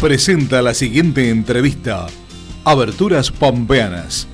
presenta 0.00 0.62
la 0.62 0.72
siguiente 0.72 1.28
entrevista. 1.28 2.06
Aberturas 2.64 3.30
Pampeanas. 3.30 4.26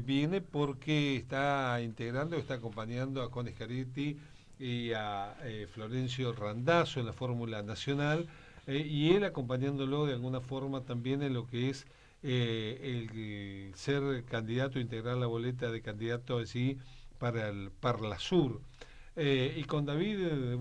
viene 0.04 0.42
porque 0.42 1.16
está 1.16 1.82
integrando, 1.82 2.38
está 2.38 2.56
acompañando 2.56 3.24
a 3.24 3.30
Juan 3.30 3.48
Scaretti 3.48 4.16
y 4.60 4.92
a 4.94 5.36
Florencio 5.74 6.34
Randazzo 6.34 7.00
en 7.00 7.08
la 7.08 7.14
Fórmula 7.14 7.64
Nacional 7.64 8.28
y 8.68 9.12
él 9.14 9.24
acompañándolo 9.24 10.06
de 10.06 10.14
alguna 10.14 10.40
forma 10.40 10.82
también 10.82 11.24
en 11.24 11.34
lo 11.34 11.48
que 11.48 11.72
es 11.72 11.88
eh, 12.28 13.06
el, 13.14 13.76
ser 13.76 14.24
candidato, 14.26 14.80
integrar 14.80 15.16
la 15.18 15.28
boleta 15.28 15.70
de 15.70 15.84
candidato 15.84 16.40
así 16.40 16.80
para 17.20 17.50
el 17.50 17.70
Parla 17.70 18.18
Sur. 18.18 18.62
Eh, 19.16 19.54
y 19.56 19.64
con 19.66 19.86
David, 19.86 20.56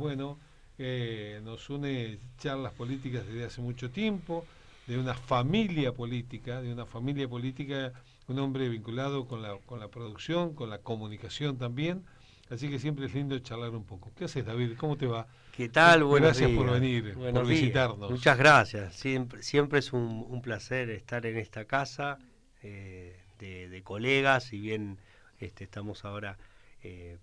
eh, 0.79 1.41
nos 1.45 1.71
une 1.71 2.19
charlas 2.39 2.73
políticas 2.73 3.27
desde 3.27 3.45
hace 3.45 3.61
mucho 3.61 3.91
tiempo, 3.91 4.45
de 4.87 4.99
una 4.99 5.15
familia 5.15 5.93
política, 5.93 6.61
de 6.61 6.73
una 6.73 6.87
familia 6.87 7.29
política, 7.29 7.93
un 8.29 8.39
hombre 8.39 8.69
vinculado 8.69 9.27
con 9.27 9.43
la, 9.43 9.57
con 9.67 9.81
la 9.81 9.89
producción, 9.89 10.55
con 10.55 10.71
la 10.71 10.79
comunicación 10.79 11.57
también. 11.59 12.05
Así 12.51 12.69
que 12.69 12.79
siempre 12.79 13.07
es 13.07 13.15
lindo 13.15 13.39
charlar 13.39 13.71
un 13.71 13.85
poco. 13.85 14.13
¿Qué 14.17 14.25
haces, 14.25 14.45
David? 14.45 14.73
¿Cómo 14.77 14.97
te 14.97 15.07
va? 15.07 15.27
¿Qué 15.57 15.69
tal? 15.71 16.05
Buenos 16.05 16.39
gracias 16.39 16.51
por 16.51 16.71
venir, 16.71 17.15
por 17.15 17.47
visitarnos. 17.47 18.11
Muchas 18.11 18.37
gracias. 18.37 18.95
Siempre, 18.95 19.43
siempre 19.43 19.79
es 19.79 19.93
un, 19.93 20.43
placer 20.43 20.91
estar 20.91 21.25
en 21.25 21.39
esta 21.39 21.65
casa 21.65 22.19
eh, 22.63 23.19
de, 23.39 23.83
colegas, 23.83 24.45
si 24.45 24.59
bien 24.59 24.99
este, 25.39 25.65
estamos 25.65 26.05
ahora 26.05 26.37
eh, 26.83 27.17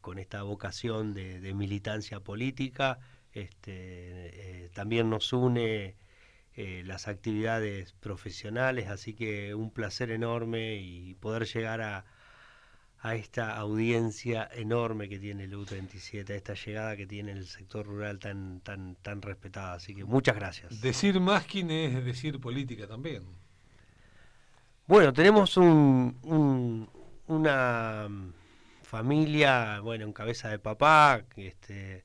con 0.00 0.18
esta 0.18 0.42
vocación 0.42 1.12
de, 1.14 1.54
militancia 1.54 2.20
política, 2.20 2.98
este, 3.32 4.64
eh, 4.64 4.70
también 4.74 5.10
nos 5.10 5.32
une 5.32 5.96
las 6.84 7.08
actividades 7.08 7.94
profesionales, 7.94 8.88
así 8.88 9.14
que 9.14 9.54
un 9.54 9.70
placer 9.70 10.10
enorme 10.10 10.76
y 10.76 11.14
poder 11.14 11.46
llegar 11.46 11.80
a 11.80 12.04
a 13.02 13.14
esta 13.14 13.56
audiencia 13.56 14.48
enorme 14.52 15.08
que 15.08 15.18
tiene 15.18 15.44
el 15.44 15.54
U37, 15.54 16.30
a 16.30 16.34
esta 16.34 16.54
llegada 16.54 16.96
que 16.96 17.06
tiene 17.06 17.32
el 17.32 17.46
sector 17.46 17.86
rural 17.86 18.18
tan, 18.18 18.60
tan, 18.60 18.96
tan 18.96 19.22
respetada. 19.22 19.74
Así 19.74 19.94
que 19.94 20.04
muchas 20.04 20.36
gracias. 20.36 20.80
Decir 20.82 21.18
Maskin 21.18 21.70
es 21.70 22.04
decir 22.04 22.38
política 22.40 22.86
también. 22.86 23.24
Bueno, 24.86 25.12
tenemos 25.12 25.56
un, 25.56 26.88
una 27.26 28.08
familia, 28.90 29.80
bueno, 29.80 30.04
en 30.04 30.12
cabeza 30.12 30.48
de 30.48 30.58
papá, 30.58 31.24
este, 31.36 32.04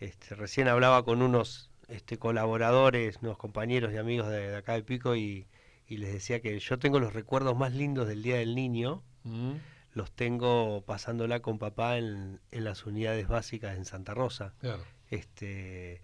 este, 0.00 0.34
recién 0.34 0.66
hablaba 0.66 1.04
con 1.04 1.22
unos 1.22 1.70
este, 1.88 2.18
colaboradores, 2.18 3.18
unos 3.22 3.38
compañeros 3.38 3.92
y 3.92 3.98
amigos 3.98 4.28
de, 4.28 4.56
acá 4.56 4.74
de 4.74 4.82
Pico 4.82 5.14
y, 5.16 5.46
les 5.88 6.12
decía 6.12 6.40
que 6.40 6.58
yo 6.58 6.78
tengo 6.80 6.98
los 6.98 7.12
recuerdos 7.12 7.56
más 7.56 7.72
lindos 7.72 8.08
del 8.08 8.22
Día 8.22 8.36
del 8.36 8.56
Niño. 8.56 9.04
Mm 9.22 9.52
los 9.94 10.10
tengo 10.10 10.82
pasándola 10.84 11.40
con 11.40 11.58
papá 11.58 11.98
en, 11.98 12.40
las 12.50 12.84
unidades 12.84 13.28
básicas 13.28 13.76
en 13.76 13.84
Santa 13.84 14.12
Rosa. 14.12 14.54
Este, 15.08 16.02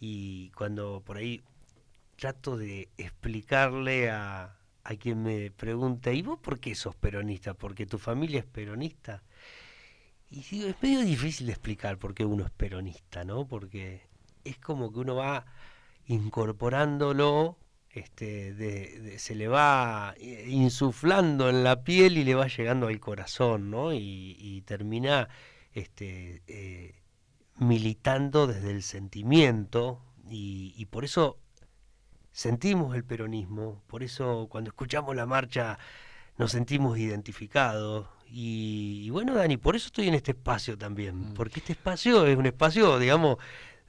y 0.00 0.50
cuando 0.50 1.02
por 1.04 1.18
ahí 1.18 1.42
trato 2.16 2.56
de 2.56 2.88
explicarle 2.98 4.10
a, 4.10 4.56
a 4.82 4.96
quien 4.96 5.22
me 5.22 5.50
pregunta, 5.52 6.12
¿y 6.12 6.22
vos 6.22 6.38
por 6.40 6.58
qué 6.58 6.74
sos 6.74 6.96
peronista? 6.96 7.54
¿Porque 7.54 7.86
tu 7.86 7.98
familia 7.98 8.40
es 8.40 8.46
peronista? 8.46 9.22
Y 10.30 10.42
digo, 10.42 10.68
es 10.68 10.82
medio 10.82 11.00
difícil 11.00 11.48
explicar 11.48 11.98
por 11.98 12.14
qué 12.14 12.24
uno 12.24 12.44
es 12.44 12.50
peronista, 12.50 13.24
¿no? 13.24 13.46
Porque 13.46 14.02
es 14.44 14.58
como 14.58 14.92
que 14.92 14.98
uno 15.00 15.14
va 15.14 15.46
incorporándolo 16.06 17.56
este, 17.90 19.18
se 19.18 19.34
le 19.34 19.48
va 19.48 20.14
eh, 20.18 20.46
insuflando 20.48 21.48
en 21.48 21.64
la 21.64 21.82
piel 21.82 22.18
y 22.18 22.24
le 22.24 22.34
va 22.34 22.46
llegando 22.46 22.88
al 22.88 23.00
corazón, 23.00 23.70
¿no? 23.70 23.92
Y, 23.92 24.62
termina 24.66 25.28
este, 25.72 26.42
eh, 26.46 26.94
militando 27.56 28.46
desde 28.46 28.70
el 28.70 28.82
sentimiento 28.82 30.02
y, 30.28 30.84
por 30.86 31.04
eso 31.04 31.38
sentimos 32.32 32.94
el 32.94 33.04
peronismo, 33.04 33.82
por 33.86 34.02
eso 34.02 34.46
cuando 34.50 34.68
escuchamos 34.68 35.16
la 35.16 35.26
marcha 35.26 35.78
nos 36.38 36.52
sentimos 36.52 36.98
identificados. 36.98 38.06
Y, 38.30 39.02
y, 39.04 39.10
bueno, 39.10 39.34
Dani, 39.34 39.56
por 39.56 39.76
eso 39.76 39.86
estoy 39.86 40.08
en 40.08 40.14
este 40.14 40.32
espacio 40.32 40.78
también, 40.78 41.30
mm. 41.30 41.34
porque 41.34 41.60
este 41.60 41.72
espacio 41.72 42.26
es 42.26 42.36
un 42.36 42.46
espacio, 42.46 42.98
digamos, 42.98 43.38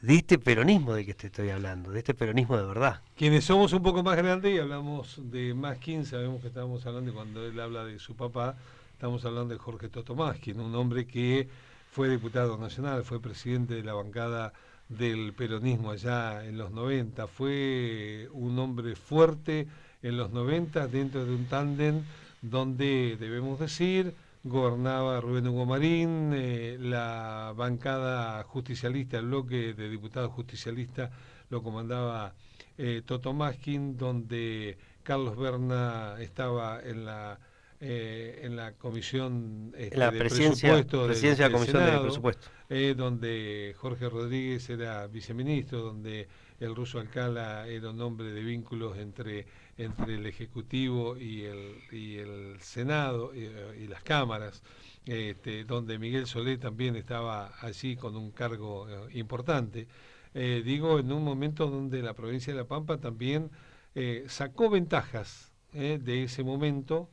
de 0.02 0.16
este 0.16 0.40
peronismo 0.40 0.94
de 0.94 1.06
que 1.06 1.14
te 1.14 1.28
estoy 1.28 1.50
hablando, 1.50 1.92
de 1.92 2.00
este 2.00 2.14
peronismo 2.14 2.58
de 2.58 2.66
verdad. 2.66 3.02
Quienes 3.16 3.46
somos 3.46 3.74
un 3.74 3.84
poco 3.84 4.02
más 4.02 4.16
grandes 4.16 4.54
y 4.54 4.58
hablamos 4.58 5.20
de 5.24 5.54
Maskin, 5.54 6.06
sabemos 6.06 6.42
que 6.42 6.48
estamos 6.48 6.86
hablando, 6.86 7.14
cuando 7.14 7.46
él 7.46 7.60
habla 7.60 7.84
de 7.84 8.00
su 8.00 8.16
papá, 8.16 8.56
estamos 8.94 9.26
hablando 9.26 9.54
de 9.54 9.60
Jorge 9.60 9.90
Toto 9.90 10.16
Maskin, 10.16 10.60
un 10.60 10.74
hombre 10.76 11.06
que 11.06 11.50
fue 11.92 12.10
diputado 12.10 12.58
nacional, 12.58 13.04
fue 13.04 13.22
presidente 13.22 13.74
de 13.74 13.84
la 13.84 13.94
bancada 13.94 14.54
del 14.88 15.34
peronismo 15.34 15.92
allá 15.92 16.46
en 16.46 16.58
los 16.58 16.72
90, 16.72 17.28
fue 17.28 18.30
un 18.32 18.58
hombre 18.58 18.96
fuerte 18.96 19.68
en 20.02 20.18
los 20.18 20.32
90 20.32 20.88
dentro 20.88 21.26
de 21.26 21.36
un 21.36 21.46
tándem 21.46 22.04
donde 22.42 23.18
debemos 23.20 23.60
decir 23.60 24.16
gobernaba 24.44 25.20
Rubén 25.20 25.48
Hugo 25.48 25.66
Marín, 25.66 26.32
eh, 26.34 26.78
la 26.80 27.54
bancada 27.56 28.44
justicialista, 28.44 29.18
el 29.18 29.26
bloque 29.26 29.74
de 29.74 29.90
diputados 29.90 30.32
justicialistas 30.32 31.12
lo 31.50 31.62
comandaba 31.62 32.34
eh, 32.78 33.02
Toto 33.06 33.34
Maskin, 33.34 33.98
donde 33.98 34.78
Carlos 35.04 35.38
Berna 35.38 36.16
estaba 36.20 36.82
en 36.82 37.06
la 37.06 37.40
eh, 37.82 38.42
en 38.44 38.58
la 38.58 38.74
comisión 38.74 39.74
este, 39.78 39.98
la 39.98 40.12
de 40.12 40.20
presupuesto 40.20 41.06
presidencia 41.06 41.46
de, 41.46 41.50
la 41.50 41.58
comisión 41.58 41.86
de 41.86 42.00
presupuesto. 42.00 42.50
donde 42.98 43.74
Jorge 43.78 44.10
Rodríguez 44.10 44.70
era 44.70 45.08
viceministro 45.08 45.80
donde 45.80 46.28
el 46.60 46.76
ruso 46.76 47.00
Alcala 47.00 47.68
era 47.68 47.90
un 47.90 48.02
hombre 48.02 48.34
de 48.34 48.42
vínculos 48.42 48.98
entre 48.98 49.46
entre 49.80 50.16
el 50.16 50.26
Ejecutivo 50.26 51.18
y 51.18 51.44
el, 51.44 51.78
y 51.92 52.18
el 52.18 52.58
Senado 52.60 53.34
y, 53.34 53.88
las 53.88 54.04
cámaras, 54.04 54.62
este, 55.06 55.64
donde 55.64 55.98
Miguel 55.98 56.28
Solé 56.28 56.58
también 56.58 56.98
estaba 56.98 57.54
allí 57.62 57.96
con 57.96 58.18
un 58.18 58.32
cargo 58.32 58.90
eh, 58.90 59.18
importante. 59.18 59.88
Eh, 60.34 60.62
digo, 60.66 61.00
en 61.00 61.12
un 61.14 61.24
momento 61.24 61.68
donde 61.68 62.04
la 62.04 62.14
provincia 62.14 62.54
de 62.54 62.60
La 62.60 62.68
Pampa 62.68 62.98
también 62.98 63.52
eh, 63.96 64.26
sacó 64.28 64.70
ventajas 64.70 65.52
de 65.72 66.24
ese 66.24 66.44
momento, 66.44 67.10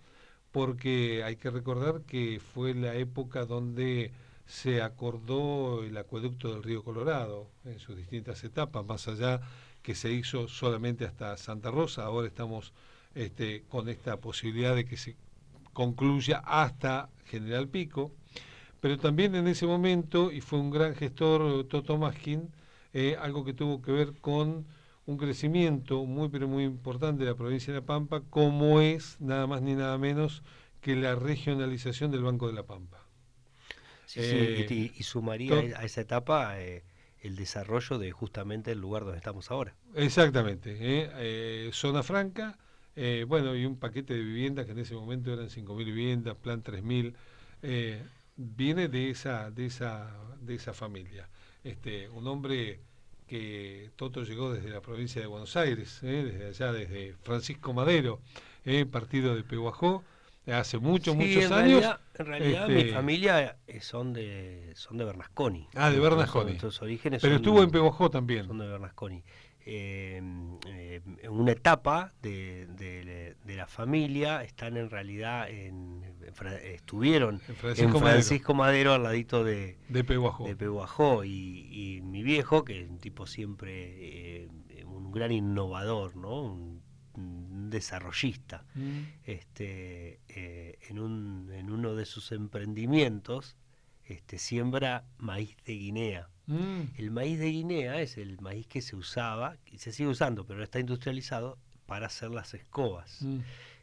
porque 0.51 1.23
hay 1.23 1.37
que 1.37 1.51
recordar 1.51 2.01
que 2.03 2.41
fue 2.41 2.73
la 2.75 2.95
época 2.95 3.45
donde 3.45 4.13
se 4.47 4.81
acordó 4.81 5.85
el 5.85 5.97
acueducto 5.99 6.53
del 6.55 6.63
río 6.63 6.83
Colorado 6.83 7.51
en 7.65 7.79
sus 7.79 7.97
distintas 7.97 8.43
etapas, 8.45 8.87
más 8.87 9.07
allá 9.09 9.41
que 9.87 9.95
se 9.95 10.11
hizo 10.11 10.49
solamente 10.49 11.05
hasta 11.05 11.37
Santa 11.37 11.71
Rosa, 11.71 12.03
ahora 12.03 12.27
estamos 12.27 12.73
este, 13.15 13.63
con 13.69 13.89
esta 13.89 14.17
posibilidad 14.17 14.75
de 14.75 14.85
que 14.85 14.97
se 14.97 15.15
concluya 15.73 16.39
hasta 16.45 17.09
General 17.27 17.69
Pico, 17.69 18.11
pero 18.81 18.99
también 18.99 19.37
en 19.37 19.47
ese 19.47 19.65
momento, 19.65 20.33
y 20.33 20.41
fue 20.41 20.59
un 20.59 20.73
gran 20.73 20.97
gestor 20.97 21.69
Toto 21.69 21.99
Maskin, 21.99 22.51
eh, 22.95 23.17
algo 23.21 23.45
que 23.45 23.53
tuvo 23.53 23.81
que 23.81 23.93
ver 23.93 24.15
con 24.21 24.67
un 25.07 25.17
crecimiento 25.19 26.05
muy 26.05 26.31
pero 26.31 26.49
muy 26.49 26.65
importante 26.65 27.23
de 27.23 27.31
la 27.31 27.37
provincia 27.37 27.73
de 27.73 27.79
La 27.79 27.87
Pampa, 27.87 28.23
como 28.29 28.81
es 28.81 29.21
nada 29.21 29.47
más 29.47 29.63
ni 29.63 29.77
nada 29.77 29.99
menos 29.99 30.43
que 30.81 30.97
la 30.97 31.15
regionalización 31.15 32.11
del 32.11 32.25
Banco 32.25 32.49
de 32.49 32.55
la 32.55 32.65
Pampa. 32.65 33.07
Sí, 34.07 34.21
sí, 34.21 34.93
y, 34.97 35.03
sumaría 35.05 35.55
a 35.55 35.85
esa 35.85 36.01
etapa 36.01 36.61
eh, 36.61 36.83
el 37.27 37.37
desarrollo 37.37 37.99
de 37.99 38.13
justamente 38.13 38.73
el 38.73 38.81
lugar 38.81 39.05
donde 39.05 39.19
estamos 39.19 39.51
ahora. 39.51 39.75
Exactamente. 39.95 40.77
¿eh? 40.79 41.11
Eh, 41.17 41.71
zona 41.73 42.03
franca, 42.03 42.59
eh, 42.95 43.25
bueno, 43.27 43.55
y 43.55 43.67
un 43.67 43.77
paquete 43.77 44.15
de 44.15 44.23
viviendas 44.23 44.67
que 44.67 44.73
en 44.73 44.79
ese 44.79 44.95
momento 44.95 45.33
eran 45.33 45.49
5.000 45.49 45.85
viviendas, 45.85 46.37
plan 46.37 46.63
3.000, 46.63 47.15
viene 48.37 48.89
de 48.89 49.11
esa, 49.11 49.51
de, 49.51 49.67
esa, 49.67 50.13
de 50.41 50.55
esa 50.55 50.73
familia. 50.73 51.29
Este, 51.65 52.09
un 52.09 52.27
hombre 52.29 52.81
que 53.27 53.91
Toto 53.97 54.23
llegó 54.23 54.53
desde 54.53 54.71
la 54.71 54.81
provincia 54.81 55.21
de 55.21 55.27
Buenos 55.27 55.57
Aires, 55.57 56.01
¿eh? 56.03 56.25
desde 56.25 56.47
allá, 56.47 56.73
desde 56.73 57.15
Francisco 57.23 57.73
Madero, 57.73 58.21
¿eh? 58.65 58.87
partido 58.87 59.35
de 59.35 59.43
Pehuajó, 59.43 60.05
hace 60.53 60.79
muchos, 60.79 61.17
muchos 61.17 61.45
en 61.45 61.53
años. 61.53 61.81
Realidad, 61.81 62.01
en 62.19 62.27
realidad 62.27 62.69
mi 62.69 62.75
Este- 62.81 62.93
familia 62.93 63.57
eh, 63.67 63.81
son 63.81 64.13
de 64.13 64.73
son 64.77 64.97
de 64.97 65.05
Bernasconi. 65.05 65.69
Ah, 65.75 65.91
de 65.91 65.99
Bernasconi. 66.01 66.47
Nuestros 66.51 66.81
orígenes 66.83 67.21
Pero 67.23 67.35
son- 67.35 67.43
estuvo 67.43 67.63
en 67.63 67.71
Pehuajó 67.71 68.11
también. 68.11 68.47
son 68.47 68.59
de 68.59 68.67
Bernasconi. 68.69 69.23
Eh, 69.69 70.23
eh, 70.69 71.01
en 71.23 71.31
una 71.33 71.51
etapa 71.51 72.13
de, 72.23 72.67
de- 72.69 73.35
de 73.45 73.57
la 73.57 73.67
familia 73.67 74.45
están 74.45 74.77
en 74.77 74.91
realidad 74.91 75.51
en, 75.51 76.05
en 76.05 76.25
estuvieron 76.63 77.41
En 77.49 77.57
Francisco 77.57 77.83
en 77.99 78.05
Madero. 78.05 78.11
Francisco 78.13 78.55
Madero 78.55 78.93
al 78.93 79.03
ladito 79.03 79.43
de, 79.43 79.77
De 79.89 80.05
Pehuajó. 80.05 80.47
de 80.47 81.27
y, 81.27 81.97
y 81.97 82.01
mi 82.03 82.23
viejo 82.23 82.65
que 82.65 82.83
es 82.83 82.89
un 82.89 82.99
tipo 82.99 83.27
siempre 83.27 84.45
eh, 84.45 84.49
un 84.85 85.11
gran 85.11 85.33
innovador 85.33 86.15
no 86.17 86.43
un 86.43 86.76
desarrollista 87.17 88.65
Mm. 88.75 89.01
este 89.25 90.21
eh, 90.29 90.79
en 90.89 90.99
un 90.99 91.51
en 91.53 91.71
uno 91.71 91.95
de 91.95 92.05
sus 92.05 92.33
emprendimientos 92.33 93.57
este 94.05 94.39
siembra 94.39 95.05
maíz 95.19 95.57
de 95.65 95.75
Guinea 95.75 96.29
Mm. 96.47 96.83
el 96.99 97.11
maíz 97.11 97.39
de 97.41 97.51
Guinea 97.51 98.01
es 98.01 98.17
el 98.19 98.41
maíz 98.41 98.69
que 98.69 98.81
se 98.81 98.95
usaba, 98.95 99.57
y 99.67 99.79
se 99.79 99.91
sigue 99.91 100.09
usando, 100.11 100.47
pero 100.47 100.63
está 100.63 100.79
industrializado, 100.79 101.59
para 101.87 102.07
hacer 102.07 102.31
las 102.31 102.55
escobas. 102.55 103.21
Mm. 103.23 103.39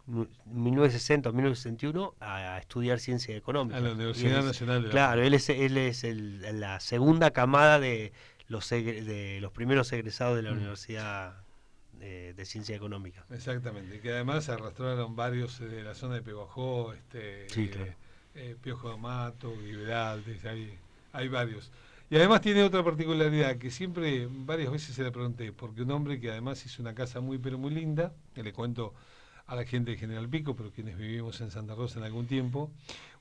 nu- 0.07 0.27
1960 0.45 1.29
o 1.29 1.33
1961, 1.33 2.15
a, 2.19 2.57
estudiar 2.59 2.99
ciencia 2.99 3.33
económica. 3.35 3.77
A 3.77 3.81
la 3.81 3.89
Y 3.89 3.93
Universidad 3.93 4.39
él 4.39 4.45
Nacional 4.45 4.81
de 4.81 4.87
La 4.87 4.91
Claro, 4.91 5.21
él 5.23 5.33
es, 5.33 5.49
él 5.49 5.77
es 5.77 6.03
el- 6.03 6.59
la 6.59 6.79
segunda 6.81 7.31
camada 7.31 7.79
de 7.79 8.11
los, 8.47 8.69
de 8.69 9.39
los 9.41 9.51
primeros 9.53 9.91
egresados 9.93 10.35
de 10.35 10.41
la 10.43 10.51
Mm. 10.51 10.57
Universidad 10.57 11.35
eh, 12.01 12.33
de 12.35 12.45
Ciencia 12.45 12.75
Económica. 12.75 13.25
Exactamente, 13.31 13.99
que 14.01 14.11
además 14.11 14.49
arrastraron 14.49 15.15
varios 15.15 15.61
eh, 15.61 15.65
de 15.65 15.81
la 15.83 15.95
zona 15.95 16.15
de 16.15 16.21
Pehuajó, 16.21 16.93
este, 16.93 17.49
Sí, 17.49 17.69
claro. 17.69 17.93
Eh, 18.35 18.55
Piojo 18.61 18.89
de 18.91 18.97
Mato, 18.97 19.51
Guiberaldes, 19.59 20.45
hay, 20.45 20.77
hay 21.13 21.27
varios. 21.27 21.71
Y 22.09 22.17
además 22.17 22.41
tiene 22.41 22.63
otra 22.63 22.83
particularidad, 22.83 23.57
que 23.57 23.71
siempre, 23.71 24.27
varias 24.29 24.71
veces 24.71 24.95
se 24.95 25.03
la 25.03 25.11
pregunté, 25.11 25.51
porque 25.51 25.81
un 25.81 25.91
hombre 25.91 26.19
que 26.19 26.29
además 26.29 26.63
hizo 26.65 26.81
una 26.81 26.93
casa 26.93 27.19
muy 27.19 27.37
pero 27.39 27.57
muy 27.57 27.71
linda, 27.73 28.13
que 28.33 28.43
le 28.43 28.53
cuento 28.53 28.93
a 29.47 29.55
la 29.55 29.65
gente 29.65 29.91
de 29.91 29.97
General 29.97 30.27
Pico, 30.27 30.55
pero 30.55 30.71
quienes 30.71 30.97
vivimos 30.97 31.39
en 31.41 31.51
Santa 31.51 31.75
Rosa 31.75 31.99
en 31.99 32.05
algún 32.05 32.25
tiempo, 32.27 32.71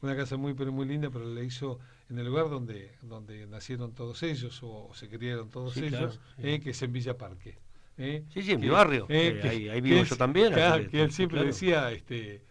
una 0.02 0.16
casa 0.16 0.37
muy 0.37 0.55
pero 0.55 0.72
muy 0.72 0.87
linda, 0.87 1.11
pero 1.11 1.25
la 1.26 1.43
hizo 1.43 1.78
en 2.10 2.19
el 2.19 2.26
lugar 2.26 2.49
donde, 2.50 2.93
donde 3.02 3.46
nacieron 3.46 3.93
todos 3.93 4.22
ellos 4.22 4.60
o, 4.62 4.90
se 4.94 5.08
criaron 5.08 5.49
todos 5.50 5.75
Sí, 5.75 5.81
ellos, 5.81 5.90
claro, 5.90 6.12
sí. 6.12 6.19
eh, 6.43 6.60
que 6.60 6.70
es 6.70 6.82
en 6.82 6.93
Villa 6.93 7.17
Parque. 7.17 7.58
eh, 7.99 8.25
Sí, 8.32 8.43
sí, 8.43 8.52
en 8.52 8.60
mi 8.60 8.69
barrio. 8.69 9.06
eh, 9.08 9.38
que- 9.40 9.49
ahí, 9.70 9.81
vivo 9.81 10.02
yo 10.05 10.17
también. 10.17 10.52
claro, 10.52 10.82
que- 10.84 10.88
que 10.90 11.02
él 11.02 11.12
siempre 11.12 11.38
claro. 11.38 11.52
decía, 11.52 11.93
este, 11.93 12.43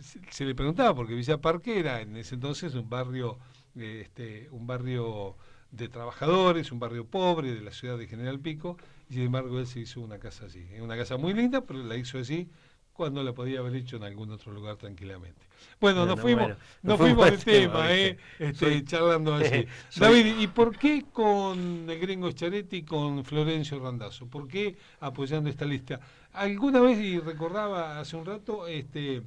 se, 0.00 0.20
se 0.30 0.44
le 0.44 0.54
preguntaba, 0.54 0.94
porque 0.94 1.14
Villa 1.14 1.38
Parque 1.40 1.78
era 1.78 2.00
en 2.00 2.16
ese 2.16 2.34
entonces 2.34 2.74
un 2.74 2.88
barrio, 2.88 3.38
eh, 3.76 4.02
este, 4.04 4.48
un 4.50 4.66
barrio 4.66 5.36
de 5.70 5.88
trabajadores, 5.88 6.72
un 6.72 6.80
barrio 6.80 7.06
pobre 7.06 7.54
de 7.54 7.60
la 7.62 7.72
ciudad 7.72 7.96
de 7.96 8.06
General 8.08 8.38
Pico, 8.40 8.76
y 9.08 9.14
sin 9.14 9.22
embargo 9.22 9.58
él 9.60 9.66
se 9.66 9.80
hizo 9.80 10.00
una 10.00 10.18
casa 10.18 10.46
allí. 10.46 10.66
Es 10.72 10.80
una 10.80 10.96
casa 10.96 11.16
muy 11.16 11.32
linda, 11.32 11.60
pero 11.62 11.82
la 11.82 11.96
hizo 11.96 12.18
allí 12.18 12.48
cuando 12.92 13.22
la 13.22 13.32
podía 13.32 13.60
haber 13.60 13.76
hecho 13.76 13.96
en 13.96 14.02
algún 14.02 14.30
otro 14.30 14.52
lugar 14.52 14.76
tranquilamente. 14.76 15.40
Bueno, 15.80 16.00
Bueno, 16.00 16.12
nos 16.14 16.20
fuimos, 16.20 16.42
bueno, 16.44 16.56
nos 16.82 16.98
fuimos 16.98 17.30
del 17.30 17.44
tema, 17.44 17.72
tema, 17.72 17.92
eh, 17.94 18.18
este, 18.38 18.54
Soy- 18.54 18.84
charlando. 18.84 19.38
Soy- 19.40 19.66
David, 19.96 20.38
¿y 20.40 20.46
por 20.48 20.76
qué 20.76 21.06
con 21.12 21.86
el 21.88 21.98
gringo 21.98 22.30
Charetti 22.32 22.78
y 22.78 22.82
con 22.82 23.24
Florencio 23.24 23.78
Randazzo? 23.78 24.26
¿Por 24.26 24.46
qué 24.48 24.76
apoyando 25.00 25.48
esta 25.48 25.64
lista? 25.64 26.00
Alguna 26.32 26.80
vez, 26.80 26.98
y 26.98 27.18
recordaba 27.20 28.00
hace 28.00 28.16
un 28.16 28.26
rato, 28.26 28.66
este, 28.66 29.22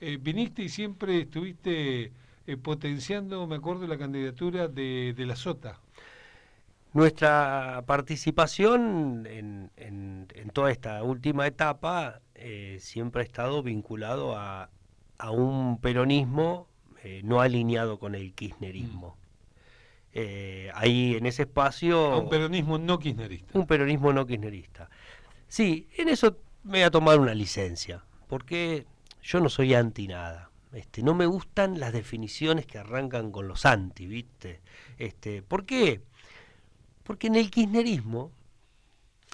eh, 0.00 0.18
viniste 0.20 0.62
y 0.62 0.68
siempre 0.68 1.22
estuviste 1.22 2.12
eh, 2.46 2.56
potenciando, 2.56 3.46
me 3.46 3.56
acuerdo, 3.56 3.86
la 3.86 3.98
candidatura 3.98 4.68
de, 4.68 5.14
de 5.16 5.26
la 5.26 5.36
Sota. 5.36 5.80
Nuestra 6.92 7.82
participación 7.86 9.26
en, 9.26 9.70
en- 9.76 10.28
en 10.34 10.50
toda 10.50 10.70
esta 10.70 11.02
última 11.02 11.46
etapa 11.46 12.20
eh, 12.34 12.78
siempre 12.80 13.20
ha 13.20 13.24
estado 13.24 13.62
vinculado 13.62 14.36
a, 14.36 14.70
a 15.18 15.30
un 15.30 15.78
peronismo 15.78 16.68
eh, 17.04 17.20
no 17.22 17.40
alineado 17.40 17.98
con 17.98 18.14
el 18.14 18.32
kirchnerismo. 18.32 19.16
Eh, 20.14 20.70
ahí 20.74 21.16
en 21.16 21.26
ese 21.26 21.42
espacio... 21.42 21.98
A 22.12 22.18
un 22.20 22.30
peronismo 22.30 22.78
no 22.78 22.98
kirchnerista. 22.98 23.58
Un 23.58 23.66
peronismo 23.66 24.14
no 24.14 24.26
kirchnerista. 24.26 24.88
Sí, 25.48 25.88
en 25.98 26.08
eso 26.08 26.38
me 26.64 26.78
voy 26.78 26.82
a 26.82 26.90
tomar 26.90 27.20
una 27.20 27.34
licencia, 27.34 28.02
porque 28.26 28.86
yo 29.26 29.40
no 29.40 29.48
soy 29.48 29.74
anti 29.74 30.06
nada. 30.06 30.50
Este, 30.72 31.02
no 31.02 31.14
me 31.14 31.26
gustan 31.26 31.80
las 31.80 31.92
definiciones 31.92 32.64
que 32.64 32.78
arrancan 32.78 33.32
con 33.32 33.48
los 33.48 33.66
anti, 33.66 34.06
¿viste? 34.06 34.60
Este, 34.98 35.42
¿Por 35.42 35.66
qué? 35.66 36.02
Porque 37.02 37.26
en 37.26 37.34
el 37.34 37.50
kirchnerismo 37.50 38.30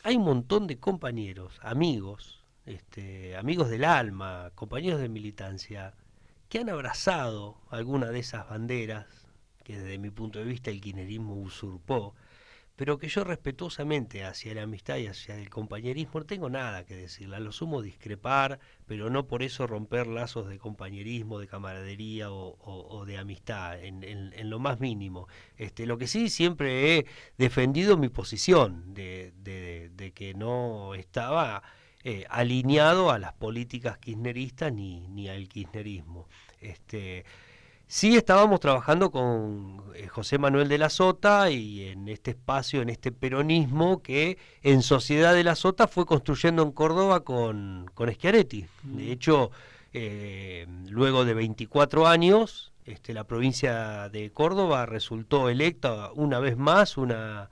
hay 0.02 0.16
un 0.16 0.24
montón 0.24 0.66
de 0.66 0.78
compañeros, 0.78 1.58
amigos, 1.62 2.42
este, 2.64 3.36
amigos 3.36 3.68
del 3.68 3.84
alma, 3.84 4.50
compañeros 4.54 5.00
de 5.00 5.08
militancia, 5.08 5.94
que 6.48 6.60
han 6.60 6.70
abrazado 6.70 7.58
alguna 7.70 8.06
de 8.06 8.20
esas 8.20 8.48
banderas 8.48 9.06
que 9.62 9.78
desde 9.78 9.98
mi 9.98 10.10
punto 10.10 10.38
de 10.38 10.46
vista 10.46 10.70
el 10.70 10.80
kirchnerismo 10.80 11.34
usurpó, 11.34 12.14
pero 12.76 12.98
que 12.98 13.08
yo 13.08 13.24
respetuosamente 13.24 14.24
hacia 14.24 14.54
la 14.54 14.62
amistad 14.62 14.96
y 14.96 15.06
hacia 15.06 15.36
el 15.36 15.50
compañerismo 15.50 16.20
no 16.20 16.26
tengo 16.26 16.50
nada 16.50 16.84
que 16.84 16.96
decirle. 16.96 17.36
A 17.36 17.40
lo 17.40 17.52
sumo 17.52 17.82
discrepar, 17.82 18.58
pero 18.86 19.10
no 19.10 19.26
por 19.26 19.42
eso 19.42 19.66
romper 19.66 20.06
lazos 20.06 20.48
de 20.48 20.58
compañerismo, 20.58 21.38
de 21.38 21.46
camaradería 21.48 22.30
o, 22.30 23.04
de 23.06 23.18
amistad, 23.18 23.82
en, 23.82 24.50
lo 24.50 24.58
más 24.58 24.80
mínimo. 24.80 25.28
Este, 25.56 25.86
lo 25.86 25.98
que 25.98 26.06
sí 26.06 26.28
siempre 26.28 26.98
he 26.98 27.06
defendido 27.38 27.96
mi 27.96 28.08
posición 28.08 28.94
de, 28.94 29.32
de- 29.42 29.90
de 29.94 30.12
que 30.12 30.34
no 30.34 30.94
estaba 30.94 31.62
eh, 32.04 32.24
alineado 32.30 33.10
a 33.10 33.18
las 33.18 33.32
políticas 33.34 33.98
kirchneristas 33.98 34.72
ni, 34.72 35.06
ni 35.08 35.28
al 35.28 35.48
kirchnerismo. 35.48 36.28
Este, 36.60 37.24
Sí 37.94 38.16
estábamos 38.16 38.58
trabajando 38.58 39.10
con 39.10 39.82
eh, 39.94 40.08
José 40.08 40.38
Manuel 40.38 40.66
de 40.66 40.78
la 40.78 40.88
Sota 40.88 41.50
y 41.50 41.88
en 41.88 42.08
este 42.08 42.30
espacio, 42.30 42.80
en 42.80 42.88
este 42.88 43.12
peronismo 43.12 44.00
que 44.00 44.38
en 44.62 44.80
Sociedad 44.80 45.34
de 45.34 45.44
la 45.44 45.54
Sota 45.56 45.86
fue 45.86 46.06
construyendo 46.06 46.62
en 46.62 46.72
Córdoba 46.72 47.20
con, 47.20 47.90
con 47.92 48.10
Schiaretti. 48.10 48.64
De 48.82 49.12
hecho, 49.12 49.50
eh, 49.92 50.66
luego 50.88 51.26
de 51.26 51.34
24 51.34 52.06
años, 52.06 52.72
este, 52.86 53.12
la 53.12 53.24
provincia 53.24 54.08
de 54.08 54.30
Córdoba 54.30 54.86
resultó 54.86 55.50
electa 55.50 56.12
una 56.14 56.38
vez 56.38 56.56
más 56.56 56.96
una, 56.96 57.50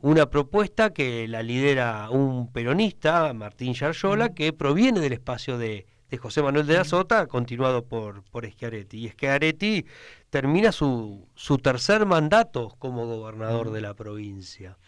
una 0.00 0.30
propuesta 0.30 0.94
que 0.94 1.28
la 1.28 1.42
lidera 1.42 2.08
un 2.08 2.50
peronista, 2.50 3.30
Martín 3.34 3.74
Yaryola, 3.74 4.32
que 4.32 4.54
proviene 4.54 5.00
del 5.00 5.12
espacio 5.12 5.58
de, 5.58 5.84
de 6.10 6.18
José 6.18 6.42
Manuel 6.42 6.66
de 6.66 6.74
la 6.74 6.84
Sota, 6.84 7.26
continuado 7.26 7.84
por, 7.84 8.22
por 8.24 8.48
Schiaretti. 8.48 9.04
Y 9.04 9.08
Schiaretti 9.10 9.86
termina 10.30 10.72
su, 10.72 11.26
su 11.34 11.58
tercer 11.58 12.06
mandato 12.06 12.74
como 12.78 13.06
gobernador 13.06 13.70
de 13.70 13.80
la 13.80 13.94
provincia. 13.94 14.78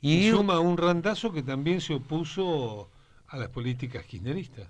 Y 0.00 0.28
Y, 0.28 0.30
suma 0.30 0.60
un 0.60 0.76
randazo 0.76 1.32
que 1.32 1.42
también 1.42 1.80
se 1.80 1.94
opuso 1.94 2.90
a 3.28 3.36
las 3.36 3.48
políticas 3.48 4.04
kirchneristas. 4.04 4.68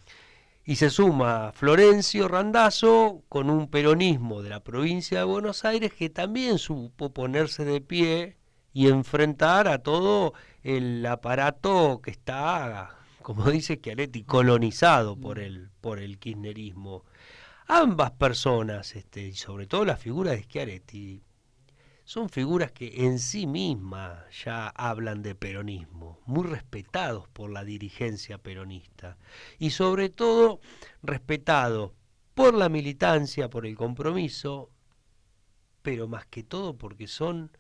Y 0.65 0.77
se 0.77 0.91
suma 0.91 1.53
Florencio 1.53 2.29
Randazzo 2.29 3.23
con 3.29 3.51
un 3.51 3.69
peronismo 3.69 4.43
de 4.43 4.51
la 4.51 4.61
provincia 4.61 5.19
de 5.19 5.25
Buenos 5.25 5.65
Aires 5.65 5.93
que 5.93 6.09
también 6.09 6.59
supo 6.59 7.13
ponerse 7.13 7.65
de 7.65 7.81
pie 7.81 8.37
y 8.73 8.89
enfrentar 8.89 9.67
a 9.67 9.79
todo 9.79 10.35
el 10.63 11.05
aparato 11.05 12.01
que 12.01 12.13
está, 12.13 12.97
como 13.23 13.51
dice 13.51 13.81
Chiaretti, 13.81 14.25
colonizado 14.25 15.17
por 15.17 15.39
el, 15.39 15.71
por 15.81 15.99
el 15.99 16.19
kirchnerismo. 16.19 17.05
Ambas 17.67 18.13
personas, 18.13 18.95
este, 18.97 19.29
y 19.29 19.35
sobre 19.35 19.67
todo 19.67 19.85
la 19.85 19.97
figura 19.97 20.33
de 20.33 20.43
Schiaretti, 20.43 21.23
son 22.05 22.29
figuras 22.29 22.73
que 22.73 23.07
en 23.07 23.19
sí 23.19 23.47
mismas 23.47 24.25
ya 24.45 24.69
hablan 24.69 25.23
de 25.23 25.35
peronismo, 25.35 26.21
muy 26.27 26.47
respetados 26.47 27.29
por 27.29 27.51
la 27.51 27.65
dirigencia 27.65 28.39
peronista 28.39 29.17
y 29.59 29.71
sobre 29.71 30.11
todo 30.11 30.61
respetados 31.03 31.93
por 32.35 32.55
la 32.55 32.69
militancia, 32.69 33.49
por 33.49 33.67
el 33.67 33.77
compromiso, 33.77 34.71
pero 35.83 36.09
más 36.09 36.27
que 36.27 36.43
todo 36.43 36.77
porque 36.77 37.07
son 37.07 37.57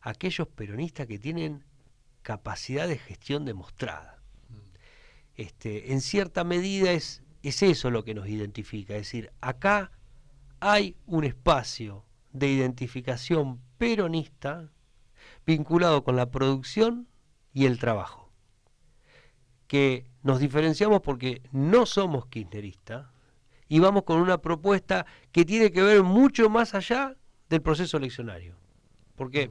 aquellos 0.00 0.48
peronistas 0.48 1.06
que 1.06 1.18
tienen 1.18 1.64
capacidad 2.22 2.86
de 2.86 2.98
gestión 2.98 3.44
demostrada. 3.44 4.15
Este, 5.36 5.92
en 5.92 6.00
cierta 6.00 6.44
medida 6.44 6.92
es, 6.92 7.22
es 7.42 7.62
eso 7.62 7.90
lo 7.90 8.04
que 8.04 8.14
nos 8.14 8.28
identifica, 8.28 8.94
es 8.94 9.02
decir, 9.02 9.32
acá 9.40 9.92
hay 10.60 10.96
un 11.06 11.24
espacio 11.24 12.04
de 12.32 12.48
identificación 12.48 13.60
peronista 13.78 14.70
vinculado 15.46 16.04
con 16.04 16.16
la 16.16 16.30
producción 16.30 17.08
y 17.52 17.66
el 17.66 17.78
trabajo. 17.78 18.30
Que 19.66 20.06
nos 20.22 20.40
diferenciamos 20.40 21.00
porque 21.02 21.42
no 21.52 21.86
somos 21.86 22.26
kirchneristas 22.26 23.06
y 23.68 23.80
vamos 23.80 24.04
con 24.04 24.20
una 24.20 24.38
propuesta 24.38 25.06
que 25.32 25.44
tiene 25.44 25.72
que 25.72 25.82
ver 25.82 26.02
mucho 26.02 26.48
más 26.48 26.74
allá 26.74 27.16
del 27.48 27.62
proceso 27.62 27.96
eleccionario. 27.96 28.56
Porque 29.16 29.50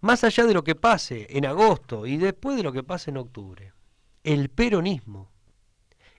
más 0.00 0.24
allá 0.24 0.44
de 0.44 0.54
lo 0.54 0.64
que 0.64 0.74
pase 0.74 1.26
en 1.30 1.46
agosto 1.46 2.06
y 2.06 2.16
después 2.16 2.56
de 2.56 2.62
lo 2.62 2.72
que 2.72 2.82
pase 2.82 3.10
en 3.10 3.16
octubre, 3.16 3.72
el 4.24 4.48
peronismo 4.48 5.30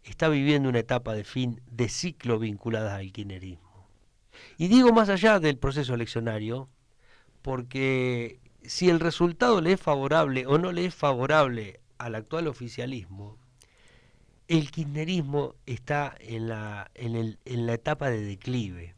está 0.04 0.30
viviendo 0.30 0.70
una 0.70 0.80
etapa 0.80 1.14
de 1.14 1.24
fin 1.24 1.62
de 1.70 1.90
ciclo 1.90 2.40
vinculada 2.40 2.96
al 2.96 3.12
kirchnerismo. 3.12 3.90
Y 4.58 4.68
digo 4.68 4.94
más 4.94 5.10
allá 5.10 5.40
del 5.40 5.58
proceso 5.58 5.96
eleccionario, 5.96 6.70
porque 7.42 8.40
si 8.64 8.90
el 8.90 9.00
resultado 9.00 9.60
le 9.60 9.74
es 9.74 9.82
favorable 9.82 10.46
o 10.46 10.58
no 10.58 10.72
le 10.72 10.86
es 10.86 10.96
favorable 10.96 11.80
al 11.98 12.16
actual 12.16 12.48
oficialismo, 12.48 13.38
el 14.48 14.70
kirchnerismo 14.70 15.56
está 15.66 16.16
en 16.20 16.50
la, 16.50 16.92
en, 16.94 17.66
la 17.66 17.74
etapa 17.74 18.12
de 18.12 18.22
declive. 18.22 18.94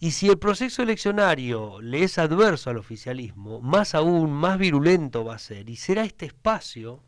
Y 0.00 0.10
si 0.10 0.28
el 0.28 0.38
proceso 0.38 0.82
eleccionario 0.82 1.80
le 1.80 2.02
es 2.02 2.18
adverso 2.18 2.68
al 2.68 2.78
oficialismo, 2.78 3.60
más 3.60 3.94
aún, 3.94 4.32
más 4.32 4.58
virulento 4.58 5.24
va 5.24 5.36
a 5.36 5.38
ser. 5.38 5.70
Y 5.70 5.76
será 5.76 6.04
este 6.04 6.26
espacio, 6.26 7.02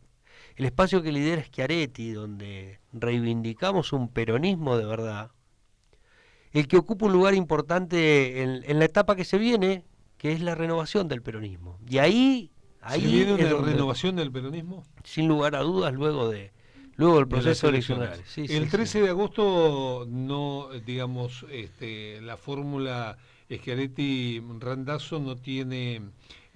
el 0.56 0.64
espacio 0.64 1.02
que 1.02 1.12
lidera 1.12 1.44
Schiaretti, 1.44 2.12
donde 2.12 2.80
reivindicamos 2.92 3.92
un 3.92 4.08
peronismo 4.08 4.76
de 4.76 4.86
verdad, 4.86 5.30
el 6.52 6.66
que 6.66 6.76
ocupa 6.76 7.06
un 7.06 7.12
lugar 7.12 7.34
importante 7.34 8.42
en 8.42 8.78
la 8.78 8.84
etapa 8.84 9.16
que 9.16 9.24
se 9.24 9.38
viene, 9.38 9.84
que 10.16 10.32
es 10.32 10.40
la 10.40 10.54
renovación 10.54 11.08
del 11.08 11.22
peronismo. 11.22 11.78
Y 11.88 11.98
ahí... 11.98 12.50
ahí 12.80 13.00
¿Se 13.00 13.06
viene 13.06 13.34
una 13.34 13.66
renovación 13.66 14.16
del 14.16 14.32
peronismo? 14.32 14.84
Sin 15.04 15.28
lugar 15.28 15.54
a 15.54 15.60
dudas, 15.60 15.94
luego 15.94 16.28
de 16.28 16.52
luego 16.98 17.16
del 17.18 17.28
proceso 17.28 17.68
eleccionario. 17.68 18.22
el 18.36 18.68
13 18.68 19.02
de 19.02 19.08
agosto 19.08 20.04
no, 20.08 20.68
digamos, 20.84 21.46
este, 21.50 22.20
la 22.20 22.36
fórmula 22.36 23.16
Schiaretti 23.50 24.42
Randazzo 24.58 25.20
no 25.20 25.36
tiene 25.36 26.02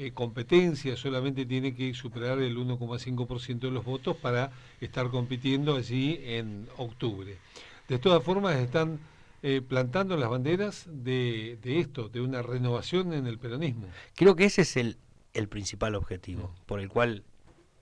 eh, 0.02 0.12
competencia, 0.12 0.96
solamente 0.96 1.46
tiene 1.46 1.74
que 1.76 1.94
superar 1.94 2.40
el 2.40 2.56
1,5% 2.56 3.60
de 3.60 3.70
los 3.70 3.84
votos 3.84 4.16
para 4.16 4.50
estar 4.80 5.10
compitiendo 5.10 5.76
allí 5.76 6.18
en 6.24 6.66
octubre. 6.76 7.38
De 7.86 7.98
todas 8.00 8.22
formas, 8.24 8.56
están 8.56 8.98
eh, 9.44 9.60
plantando 9.60 10.16
las 10.16 10.28
banderas 10.28 10.88
de, 10.88 11.56
esto, 11.62 12.08
de 12.08 12.20
una 12.20 12.42
renovación 12.42 13.12
en 13.12 13.28
el 13.28 13.38
peronismo. 13.38 13.86
Creo 14.16 14.34
que 14.34 14.46
ese 14.46 14.62
es 14.62 14.76
el, 14.76 14.98
principal 15.48 15.94
objetivo, 15.94 16.48
mm. 16.48 16.66
por 16.66 16.80
el 16.80 16.88
cual 16.88 17.22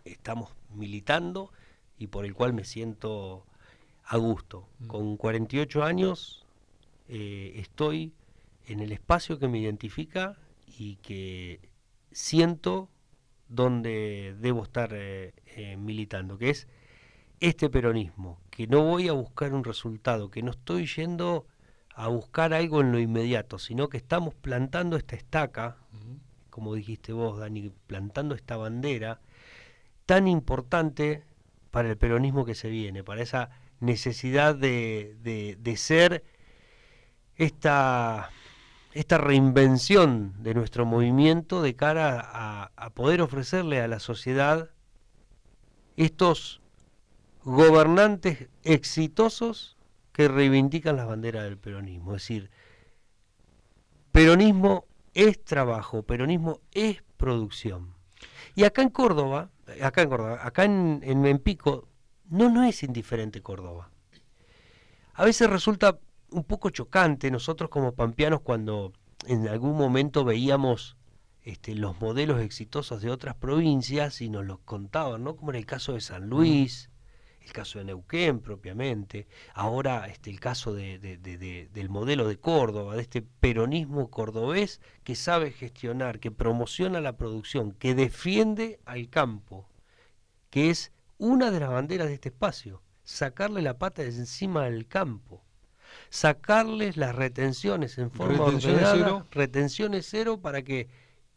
estamos 0.04 0.50
militando 0.74 1.50
y 1.98 2.08
por 2.08 2.26
el 2.26 2.34
cual 2.34 2.52
me 2.52 2.64
siento 2.64 3.46
a 4.04 4.18
gusto. 4.18 4.68
Mm. 4.80 4.86
Con 4.88 5.16
48 5.16 5.84
años 5.84 6.44
eh, 7.08 7.52
estoy 7.56 8.12
en 8.66 8.80
el 8.80 8.92
espacio 8.92 9.38
que 9.38 9.48
me 9.48 9.58
identifica 9.58 10.36
y 10.78 10.96
que 10.96 11.69
siento 12.12 12.88
donde 13.48 14.36
debo 14.38 14.62
estar 14.62 14.90
eh, 14.92 15.32
militando, 15.78 16.38
que 16.38 16.50
es 16.50 16.68
este 17.40 17.70
peronismo, 17.70 18.38
que 18.50 18.66
no 18.66 18.82
voy 18.84 19.08
a 19.08 19.12
buscar 19.12 19.54
un 19.54 19.64
resultado, 19.64 20.30
que 20.30 20.42
no 20.42 20.50
estoy 20.50 20.86
yendo 20.86 21.46
a 21.94 22.08
buscar 22.08 22.54
algo 22.54 22.80
en 22.80 22.92
lo 22.92 22.98
inmediato, 22.98 23.58
sino 23.58 23.88
que 23.88 23.96
estamos 23.96 24.34
plantando 24.34 24.96
esta 24.96 25.16
estaca, 25.16 25.76
como 26.50 26.74
dijiste 26.74 27.12
vos, 27.12 27.38
Dani, 27.38 27.72
plantando 27.86 28.34
esta 28.34 28.56
bandera 28.56 29.20
tan 30.06 30.28
importante 30.28 31.22
para 31.70 31.88
el 31.88 31.96
peronismo 31.96 32.44
que 32.44 32.54
se 32.54 32.68
viene, 32.68 33.04
para 33.04 33.22
esa 33.22 33.50
necesidad 33.80 34.54
de, 34.54 35.16
de, 35.22 35.76
ser 35.76 36.24
esta, 37.36 38.30
esta 38.92 39.18
reinvención 39.18 40.34
de 40.42 40.54
nuestro 40.54 40.84
movimiento 40.84 41.62
de 41.62 41.76
cara 41.76 42.20
a, 42.76 42.90
poder 42.94 43.22
ofrecerle 43.22 43.80
a 43.80 43.88
la 43.88 44.00
sociedad 44.00 44.70
estos 45.96 46.60
gobernantes 47.44 48.48
exitosos 48.64 49.76
que 50.12 50.28
reivindican 50.28 50.96
las 50.96 51.06
banderas 51.06 51.44
del 51.44 51.56
peronismo. 51.56 52.16
Es 52.16 52.22
decir, 52.22 52.50
peronismo 54.12 54.86
es 55.14 55.42
trabajo, 55.44 56.02
peronismo 56.02 56.60
es 56.72 57.02
producción. 57.16 57.94
Y 58.54 58.64
acá 58.64 58.82
en 58.82 58.90
Córdoba, 58.90 59.50
acá 59.80 60.02
en 60.02 60.08
Córdoba, 60.08 60.40
acá 60.42 60.64
en, 60.64 61.00
en, 61.04 61.38
Pico, 61.38 61.88
no, 62.28 62.50
no 62.50 62.64
es 62.64 62.82
indiferente 62.82 63.40
Córdoba. 63.40 63.90
A 65.14 65.24
veces 65.24 65.48
resulta 65.48 65.98
un 66.32 66.44
poco 66.44 66.70
chocante 66.70 67.30
nosotros 67.30 67.70
como 67.70 67.94
pampeanos 67.94 68.40
cuando 68.40 68.92
en 69.26 69.48
algún 69.48 69.76
momento 69.76 70.24
veíamos 70.24 70.96
este, 71.42 71.74
los 71.74 72.00
modelos 72.00 72.40
exitosos 72.40 73.02
de 73.02 73.10
otras 73.10 73.34
provincias 73.34 74.20
y 74.20 74.28
nos 74.28 74.44
los 74.44 74.60
contaban, 74.60 75.24
¿no? 75.24 75.36
Como 75.36 75.52
en 75.52 75.56
el 75.56 75.66
caso 75.66 75.94
de 75.94 76.00
San 76.00 76.28
Luis, 76.28 76.90
el 77.40 77.52
caso 77.52 77.78
de 77.78 77.86
Neuquén 77.86 78.40
propiamente, 78.40 79.26
ahora 79.54 80.06
este, 80.06 80.30
el 80.30 80.40
caso 80.40 80.74
de, 80.74 80.98
del 80.98 81.88
modelo 81.88 82.28
de 82.28 82.38
Córdoba, 82.38 82.96
de 82.96 83.02
este 83.02 83.22
peronismo 83.22 84.10
cordobés 84.10 84.80
que 85.02 85.16
sabe 85.16 85.50
gestionar, 85.50 86.20
que 86.20 86.30
promociona 86.30 87.00
la 87.00 87.16
producción, 87.16 87.72
que 87.72 87.94
defiende 87.94 88.80
al 88.84 89.08
campo, 89.08 89.68
que 90.50 90.70
es 90.70 90.92
una 91.18 91.50
de 91.50 91.60
las 91.60 91.70
banderas 91.70 92.08
de 92.08 92.14
este 92.14 92.28
espacio, 92.28 92.82
sacarle 93.04 93.62
la 93.62 93.78
pata 93.78 94.02
de 94.02 94.08
encima 94.08 94.64
del 94.64 94.86
campo 94.86 95.42
sacarles 96.08 96.96
las 96.96 97.14
retenciones 97.14 97.98
en 97.98 98.10
forma 98.10 98.46
¿Retenciones 98.46 98.88
cero? 98.92 99.26
retenciones 99.30 100.06
cero 100.08 100.40
para 100.40 100.62
que 100.62 100.88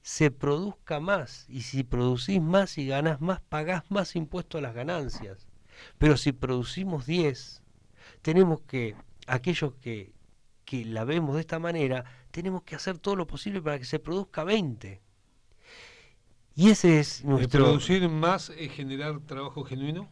se 0.01 0.31
produzca 0.31 0.99
más 0.99 1.45
y 1.49 1.61
si 1.61 1.83
producís 1.83 2.41
más 2.41 2.77
y 2.77 2.87
ganás 2.87 3.21
más, 3.21 3.39
pagás 3.41 3.89
más 3.89 4.15
impuestos 4.15 4.59
a 4.59 4.61
las 4.61 4.75
ganancias. 4.75 5.47
Pero 5.97 6.17
si 6.17 6.33
producimos 6.33 7.05
10, 7.05 7.61
tenemos 8.21 8.61
que, 8.61 8.95
aquellos 9.27 9.73
que, 9.75 10.13
que 10.65 10.85
la 10.85 11.05
vemos 11.05 11.35
de 11.35 11.41
esta 11.41 11.57
manera, 11.57 12.03
tenemos 12.31 12.63
que 12.63 12.75
hacer 12.75 12.97
todo 12.99 13.15
lo 13.15 13.27
posible 13.27 13.61
para 13.61 13.79
que 13.79 13.85
se 13.85 13.99
produzca 13.99 14.43
20. 14.43 15.01
Y 16.55 16.69
ese 16.69 16.99
es 16.99 17.23
nuestro... 17.23 17.63
¿Producir 17.63 18.07
más 18.09 18.49
es 18.49 18.71
generar 18.71 19.19
trabajo 19.21 19.63
genuino? 19.63 20.09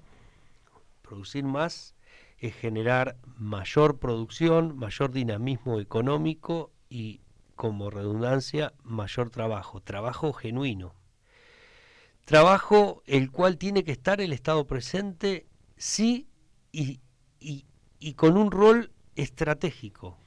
Producir 1.01 1.43
más 1.43 1.95
es 2.41 2.55
generar 2.55 3.17
mayor 3.37 3.99
producción, 3.99 4.75
mayor 4.75 5.11
dinamismo 5.11 5.79
económico 5.79 6.71
y, 6.89 7.21
como 7.55 7.91
redundancia, 7.91 8.73
mayor 8.83 9.29
trabajo, 9.29 9.79
trabajo 9.81 10.33
genuino. 10.33 10.95
Trabajo 12.25 13.03
el 13.05 13.29
cual 13.29 13.59
tiene 13.59 13.83
que 13.83 13.91
estar 13.91 14.21
el 14.21 14.33
Estado 14.33 14.65
presente 14.65 15.45
sí 15.77 16.27
y, 16.71 16.99
con 18.15 18.37
un 18.37 18.49
rol 18.49 18.91
estratégico. 19.15 20.17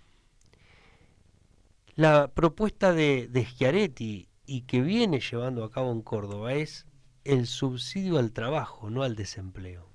La 1.97 2.28
propuesta 2.28 2.92
de, 2.92 3.26
de 3.26 3.44
Schiaretti 3.44 4.28
y 4.47 4.62
que 4.62 4.83
viene 4.83 5.18
llevando 5.18 5.64
a 5.64 5.71
cabo 5.73 5.90
en 5.90 6.02
Córdoba 6.02 6.54
es 6.54 6.87
el 7.25 7.49
subsidio 7.49 8.18
al 8.18 8.30
trabajo, 8.30 8.88
no 8.88 9.02
al 9.02 9.16
desempleo. 9.16 9.93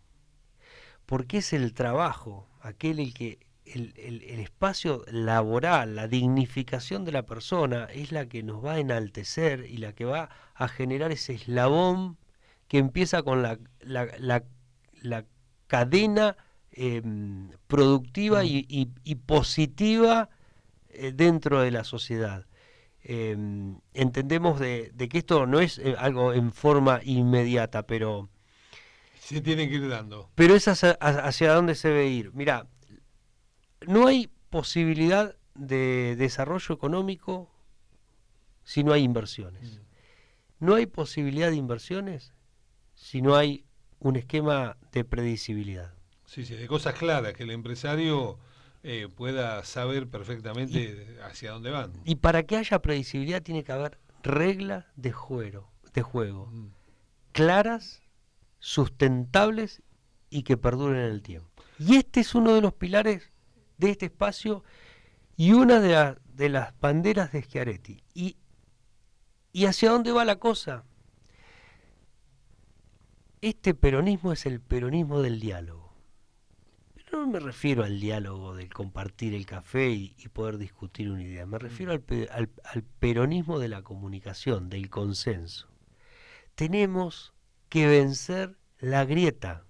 Porque 1.10 1.40
es 1.40 1.54
el 1.54 1.74
trabajo, 1.74 2.48
aquel 2.62 3.00
el 3.00 3.16
que 3.16 3.40
el, 3.66 3.96
el, 3.98 4.40
espacio 4.40 5.04
laboral, 5.08 5.96
la 5.96 6.08
dignificación 6.08 7.04
de 7.04 7.12
la 7.12 7.26
persona 7.26 7.86
es 7.86 8.12
la 8.12 8.28
que 8.28 8.44
nos 8.44 8.64
va 8.64 8.74
a 8.74 8.80
enaltecer 8.80 9.66
y 9.68 9.78
la 9.78 9.94
que 9.94 10.06
va 10.06 10.30
a 10.54 10.68
generar 10.68 11.12
ese 11.12 11.34
eslabón 11.34 12.20
que 12.68 12.78
empieza 12.78 13.24
con 13.24 13.42
la, 13.42 13.58
la, 13.82 14.44
la, 15.02 15.26
cadena 15.66 16.38
em, 16.72 17.50
productiva 17.66 18.44
y, 18.44 18.68
y, 18.70 19.16
positiva 19.16 20.30
eh, 20.90 21.12
dentro 21.12 21.62
de 21.62 21.72
la 21.72 21.86
sociedad. 21.86 22.46
Em, 23.02 23.80
entendemos 23.96 24.60
de, 24.60 24.92
de, 24.94 25.10
que 25.10 25.18
esto 25.18 25.48
no 25.48 25.60
es 25.60 25.80
eh, 25.80 25.96
algo 25.98 26.34
en 26.34 26.52
forma 26.52 27.02
inmediata, 27.04 27.88
pero... 27.88 28.30
Se 29.30 29.42
tiene 29.42 29.70
que 29.70 29.76
ir 29.76 29.88
dando. 29.88 30.32
Pero 30.34 30.56
es 30.56 30.68
hacia, 30.68 30.94
hacia 30.94 31.54
dónde 31.54 31.76
se 31.76 31.92
ve 31.92 32.08
ir. 32.08 32.34
Mira, 32.34 32.66
no 33.86 34.08
hay 34.08 34.28
posibilidad 34.50 35.36
de 35.54 36.16
desarrollo 36.18 36.74
económico 36.74 37.48
si 38.64 38.84
no 38.84 38.92
hay 38.92 39.04
inversiones. 39.04 39.78
Mm. 39.78 40.66
No 40.66 40.76
hay 40.76 40.88
posibilidad 40.88 41.52
de 41.52 41.58
inversiones 41.58 42.34
si 42.96 43.22
no 43.22 43.36
hay 43.36 43.66
un 44.00 44.16
esquema 44.16 44.78
de 44.92 45.06
predecibilidad. 45.06 45.94
Sí, 46.26 46.44
sí, 46.44 46.56
de 46.56 46.68
cosas 46.68 46.96
claras, 46.96 47.34
que 47.34 47.44
el 47.44 47.52
empresario 47.52 48.40
eh, 48.82 49.10
pueda 49.16 49.64
saber 49.64 50.08
perfectamente 50.08 51.18
hacia 51.24 51.52
dónde 51.52 51.70
van. 51.70 51.94
Y 52.04 52.16
para 52.16 52.44
que 52.44 52.58
haya 52.58 52.80
predecibilidad 52.80 53.44
tiene 53.44 53.64
que 53.64 53.74
haber 53.74 54.00
reglas 54.24 54.86
de 54.96 55.12
juego, 55.12 55.72
de 55.94 56.02
juego 56.02 56.48
mm. 56.48 56.72
claras, 57.32 58.02
sustentables 58.60 59.82
y 60.30 60.44
que 60.44 60.58
perduren 60.58 60.98
en 60.98 61.12
el 61.12 61.22
tiempo. 61.22 61.50
Y 61.80 61.96
este 61.96 62.20
es 62.20 62.36
uno 62.36 62.54
de 62.54 62.62
los 62.62 62.74
pilares 62.74 63.32
de 63.78 63.92
este 63.92 64.08
espacio 64.08 64.64
y 65.36 65.54
una 65.54 65.80
de, 65.80 66.50
las 66.50 66.80
banderas 66.80 67.32
de 67.32 67.42
Schiaretti. 67.42 68.04
Y, 68.14 68.38
¿Y 69.54 69.66
hacia 69.66 69.90
dónde 69.90 70.12
va 70.12 70.26
la 70.26 70.38
cosa? 70.38 70.84
Este 73.42 73.74
peronismo 73.74 74.34
es 74.34 74.46
el 74.46 74.60
peronismo 74.60 75.22
del 75.22 75.40
diálogo. 75.40 75.94
no 77.14 77.26
me 77.26 77.40
refiero 77.40 77.86
al 77.86 78.02
diálogo 78.02 78.54
del 78.54 78.72
compartir 78.72 79.34
el 79.34 79.46
café 79.46 79.90
y, 79.90 80.14
poder 80.34 80.58
discutir 80.58 81.10
una 81.10 81.24
idea, 81.24 81.46
me 81.46 81.58
refiero 81.58 81.94
al, 81.94 82.50
al 82.66 82.84
peronismo 82.84 83.58
de 83.58 83.70
la 83.70 83.82
comunicación, 83.82 84.70
del 84.70 84.90
consenso. 84.90 85.70
Tenemos 86.56 87.34
que 87.70 87.88
vencer 87.88 88.58
la 88.80 89.06
grieta 89.06 89.64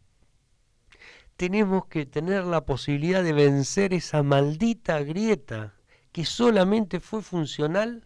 tenemos 1.40 1.86
que 1.86 2.06
tener 2.06 2.44
la 2.44 2.66
posibilidad 2.66 3.24
de 3.24 3.32
vencer 3.32 3.94
esa 3.94 4.24
maldita 4.24 5.02
grieta 5.04 5.74
que 6.12 6.26
solamente 6.26 7.00
fue 7.00 7.22
funcional 7.22 8.06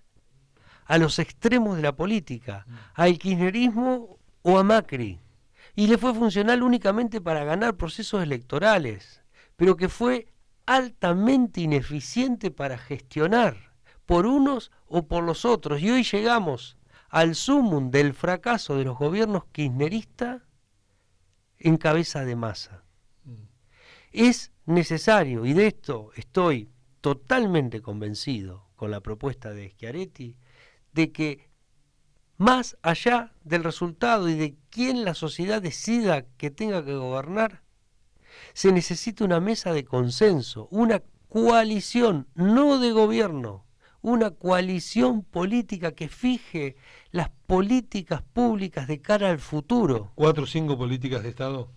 a 0.85 0.99
los 0.99 1.17
extremos 1.17 1.77
de 1.77 1.81
la 1.81 1.95
política, 1.95 2.63
mm. 2.67 2.73
al 2.93 3.17
kirchnerismo 3.17 4.19
o 4.43 4.59
a 4.59 4.63
Macri. 4.63 5.19
Y 5.75 5.87
le 5.87 5.97
fue 5.97 6.13
funcional 6.13 6.61
únicamente 6.61 7.21
para 7.21 7.43
ganar 7.43 7.75
procesos 7.75 8.21
electorales, 8.21 9.23
pero 9.55 9.77
que 9.77 9.89
fue 9.89 10.27
altamente 10.67 11.61
ineficiente 11.61 12.51
para 12.51 12.77
gestionar 12.77 13.73
por 14.05 14.27
unos 14.27 14.71
o 14.85 15.07
por 15.07 15.23
los 15.23 15.43
otros. 15.43 15.81
Y 15.81 15.89
hoy 15.89 16.03
llegamos 16.03 16.77
al 17.13 17.35
sumum 17.35 17.91
del 17.91 18.15
fracaso 18.15 18.75
de 18.75 18.85
los 18.85 18.97
gobiernos 18.97 19.45
kirchneristas 19.51 20.41
en 21.59 21.77
cabeza 21.77 22.25
de 22.25 22.35
masa. 22.35 22.85
Es 24.11 24.51
necesario, 24.65 25.45
y 25.45 25.53
de 25.53 25.67
esto 25.67 26.09
estoy 26.15 26.71
totalmente 27.01 27.83
convencido 27.83 28.65
con 28.75 28.89
la 28.89 28.99
propuesta 29.01 29.51
de 29.51 29.69
Schiaretti, 29.69 30.35
de 30.91 31.11
que 31.11 31.51
más 32.37 32.77
allá 32.81 33.31
del 33.43 33.63
resultado 33.63 34.27
y 34.27 34.33
de 34.33 34.55
quién 34.71 35.05
la 35.05 35.13
sociedad 35.13 35.61
decida 35.61 36.25
que 36.37 36.49
tenga 36.49 36.83
que 36.83 36.95
gobernar, 36.95 37.61
se 38.55 38.71
necesita 38.71 39.23
una 39.23 39.39
mesa 39.39 39.71
de 39.71 39.85
consenso, 39.85 40.67
una 40.71 41.03
coalición, 41.29 42.27
no 42.33 42.79
de 42.79 42.91
gobierno, 42.91 43.67
una 44.03 44.29
coalición 44.31 45.23
política 45.23 45.93
que 45.93 46.07
fije 46.07 46.75
las 47.11 47.29
políticas 47.47 48.21
públicas 48.21 48.87
de 48.87 49.01
cara 49.01 49.31
al 49.31 49.39
futuro. 49.39 50.11
¿Cuatro 50.13 50.43
o 50.43 50.47
cinco 50.47 50.77
políticas 50.77 51.23
de 51.23 51.29
Estado? 51.29 51.69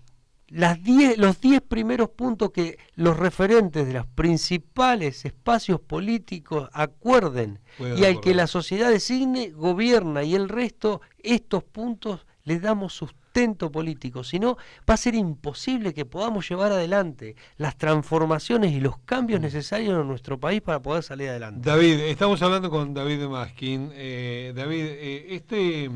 las 0.49 0.79
los 1.17 1.41
diez 1.41 1.61
primeros 1.61 2.11
puntos 2.11 2.53
que 2.53 2.79
los 2.95 3.17
referentes 3.17 3.87
de 3.87 3.95
los 3.95 4.07
principales 4.07 5.25
espacios 5.25 5.81
políticos 5.81 6.69
acuerden 6.73 7.59
y 7.97 8.05
al 8.05 8.21
que 8.21 8.35
la 8.35 8.47
sociedad 8.47 8.91
designe, 8.91 9.51
gobierna 9.51 10.23
y 10.23 10.35
el 10.35 10.49
resto, 10.49 11.01
estos 11.19 11.65
puntos 11.65 12.27
les 12.45 12.63
damos 12.63 12.93
sustento 12.93 13.26
político. 13.71 14.25
Si 14.25 14.39
no, 14.39 14.57
va 14.89 14.95
a 14.95 14.97
ser 14.97 15.15
imposible 15.15 15.93
que 15.93 16.05
podamos 16.05 16.49
llevar 16.49 16.73
adelante 16.73 17.37
las 17.59 17.77
transformaciones 17.77 18.73
y 18.73 18.81
los 18.81 18.99
cambios 18.99 19.41
mm. 19.41 19.43
necesarios 19.43 20.01
en 20.01 20.09
nuestro 20.09 20.39
país 20.39 20.63
para 20.63 20.81
poder 20.81 21.03
salir 21.03 21.29
adelante. 21.29 21.69
David, 21.69 22.01
estamos 22.01 22.41
hablando 22.43 22.71
con 22.71 22.95
David 22.95 23.27
Maskin. 23.27 23.91
Eh, 23.93 24.53
David, 24.55 24.85
eh, 24.85 25.27
este 25.31 25.91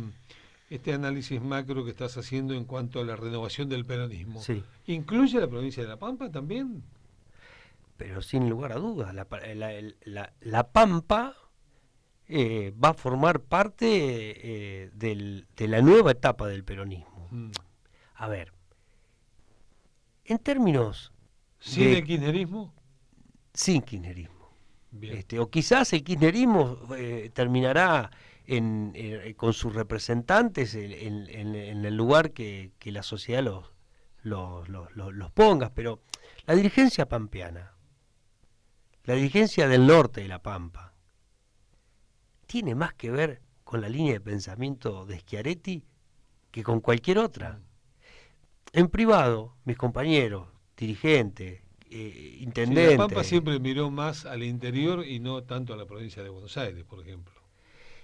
este 0.71 0.93
análisis 0.93 1.43
macro 1.43 1.85
que 1.85 1.91
estás 1.91 2.17
haciendo 2.17 2.55
en 2.55 2.65
cuanto 2.65 3.01
a 3.01 3.05
la 3.05 3.17
renovación 3.17 3.69
del 3.69 3.85
peronismo. 3.85 4.41
¿Incluye 4.87 5.41
la 5.41 5.49
provincia 5.49 5.83
de 5.83 5.89
La 5.89 5.97
Pampa 5.97 6.31
también? 6.31 6.85
Pero 7.97 8.23
sin 8.23 8.49
lugar 8.49 8.73
a 8.73 8.77
dudas, 8.77 9.13
la, 9.13 9.27
la, 10.41 10.69
Pampa 10.69 11.35
eh, 12.29 12.73
va 12.83 12.91
a 12.91 12.95
formar 12.95 13.41
parte 13.41 13.89
eh, 13.89 14.91
de 14.95 15.69
la 15.69 15.83
nueva 15.83 16.13
etapa 16.13 16.47
del 16.47 16.63
peronismo. 16.63 17.10
Mm. 17.31 17.51
A 18.15 18.29
ver, 18.29 18.53
en 20.25 20.39
términos... 20.39 21.13
¿Sin 21.59 21.89
el 21.89 22.05
kirchnerismo? 22.05 22.75
Sin 23.53 23.83
kirchnerismo. 23.83 24.41
Este, 25.03 25.39
o 25.39 25.51
quizás 25.51 25.93
el 25.93 26.03
kirchnerismo 26.03 26.95
eh, 26.97 27.31
terminará 27.33 28.11
en, 28.47 29.35
con 29.37 29.53
sus 29.53 29.75
representantes 29.75 30.75
en, 30.75 31.55
el 31.85 31.97
lugar 31.97 32.33
que, 32.33 32.73
la 32.85 33.03
sociedad 33.03 33.43
los, 33.43 33.73
los, 34.23 34.69
los, 34.69 35.31
ponga, 35.33 35.73
pero 35.73 36.01
la 36.47 36.55
dirigencia 36.57 37.09
pampeana, 37.09 37.75
la 39.05 39.15
dirigencia 39.15 39.69
del 39.69 39.87
norte 39.87 40.23
de 40.23 40.29
la 40.29 40.43
Pampa, 40.43 40.95
tiene 42.47 42.75
más 42.75 42.95
que 42.95 43.11
ver 43.13 43.43
con 43.63 43.81
la 43.81 43.89
línea 43.89 44.15
de 44.15 44.21
pensamiento 44.21 45.07
de 45.07 45.21
Schiaretti 45.21 45.85
que 46.51 46.63
con 46.63 46.81
cualquier 46.81 47.19
otra. 47.19 47.61
En 48.73 48.89
privado, 48.89 49.57
mis 49.65 49.77
compañeros, 49.77 50.49
dirigentes, 50.77 51.63
eh, 51.91 52.39
intendentes... 52.41 52.99
la 52.99 53.09
Pampa 53.09 53.25
siempre 53.25 53.59
miró 53.59 53.91
más 53.91 54.27
al 54.27 54.43
interior 54.43 55.05
y 55.07 55.19
no 55.19 55.43
tanto 55.43 55.75
a 55.75 55.77
la 55.77 55.87
provincia 55.87 56.23
de 56.23 56.29
Buenos 56.29 56.57
Aires, 56.57 56.85
por 56.85 57.01
ejemplo 57.01 57.41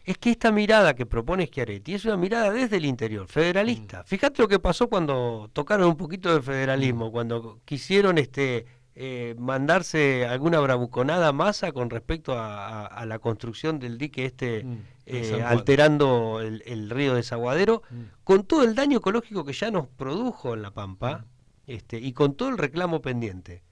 es 0.06 0.18
que 0.18 0.30
esta 0.30 0.52
mirada 0.52 0.94
que 0.94 1.04
propone 1.04 1.46
Schiaretti 1.46 1.94
es 1.94 2.04
una 2.04 2.16
mirada 2.16 2.52
desde 2.52 2.76
el 2.76 2.86
interior, 2.86 3.26
federalista. 3.26 4.02
Mm. 4.02 4.06
Fíjate 4.06 4.40
lo 4.40 4.48
que 4.48 4.60
pasó 4.60 4.88
cuando 4.88 5.50
tocaron 5.52 5.88
un 5.88 5.96
poquito 5.96 6.32
de 6.32 6.40
federalismo, 6.40 7.08
mm. 7.08 7.10
cuando 7.10 7.58
quisieron 7.64 8.16
este 8.16 8.66
eh, 8.94 9.34
mandarse 9.36 10.24
alguna 10.24 10.60
bravuconada 10.60 11.32
masa 11.32 11.72
con 11.72 11.90
respecto 11.90 12.34
a, 12.36 13.04
la 13.04 13.18
construcción 13.18 13.80
del 13.80 13.98
dique 13.98 14.24
este, 14.24 14.62
mm. 14.62 14.78
Eh, 15.06 15.42
alterando 15.44 16.40
el, 16.40 16.90
río 16.90 17.14
de 17.14 17.22
Zaguadero, 17.22 17.82
con 18.24 18.44
todo 18.44 18.64
el 18.64 18.74
daño 18.74 18.98
ecológico 18.98 19.44
que 19.44 19.52
ya 19.52 19.70
nos 19.70 19.86
produjo 19.86 20.54
en 20.54 20.62
La 20.62 20.72
Pampa 20.72 21.24
este, 21.66 21.98
y 21.98 22.12
con 22.12 22.34
todo 22.34 22.48
el 22.48 22.58
reclamo 22.58 23.00
pendiente. 23.00 23.62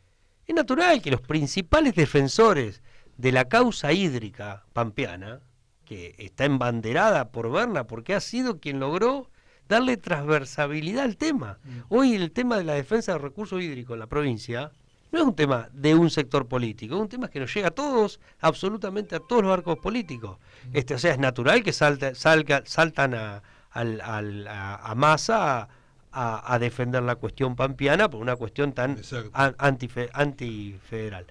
Es 0.47 0.55
natural 0.55 1.03
que 1.03 1.11
los 1.11 1.21
principales 1.21 1.95
defensores 1.95 2.83
de 3.17 3.33
la 3.33 3.47
causa 3.47 3.93
hídrica 3.93 4.65
pampeana, 4.73 5.41
que 5.85 6.15
está 6.19 6.45
embanderada 6.45 7.31
por 7.31 7.51
Berna, 7.51 7.87
porque 7.87 8.15
ha 8.15 8.21
sido 8.21 8.61
quien 8.61 8.79
logró 8.79 9.31
darle 9.69 9.97
transversabilidad 9.97 11.05
al 11.05 11.17
tema. 11.17 11.59
Mm. 11.65 11.79
Hoy 11.89 12.15
el 12.15 12.31
tema 12.31 12.59
de 12.59 12.65
la 12.65 12.75
defensa 12.75 13.13
del 13.13 13.23
recurso 13.23 13.61
hídrico 13.61 13.95
en 13.95 14.01
la 14.01 14.07
provincia 14.07 14.73
no 15.15 15.21
es 15.21 15.27
un 15.27 15.35
tema 15.35 15.69
de 15.73 15.95
un 15.95 16.11
sector 16.11 16.47
político, 16.47 16.97
es 16.97 17.01
un 17.01 17.09
tema 17.09 17.29
que 17.29 17.41
nos 17.41 17.55
llega 17.55 17.69
a 17.69 17.71
todos, 17.71 18.21
absolutamente 18.41 19.17
a 19.17 19.21
todos 19.21 19.43
los 19.43 19.53
arcos 19.53 19.79
políticos. 19.79 20.39
Este, 20.73 20.95
o 20.95 20.99
sea, 20.99 21.13
es 21.13 21.19
natural 21.19 21.63
que 21.63 21.73
salta, 21.73 22.15
salga, 22.15 22.63
saltan 22.67 23.15
a, 23.15 23.43
a, 23.73 24.95
masa 24.97 25.69
a, 26.13 26.59
defender 26.59 27.03
la 27.03 27.17
cuestión 27.17 27.57
pampiana 27.57 28.11
por 28.11 28.21
una 28.21 28.37
cuestión 28.37 28.73
tan 28.73 29.01
antifederal. 29.33 31.27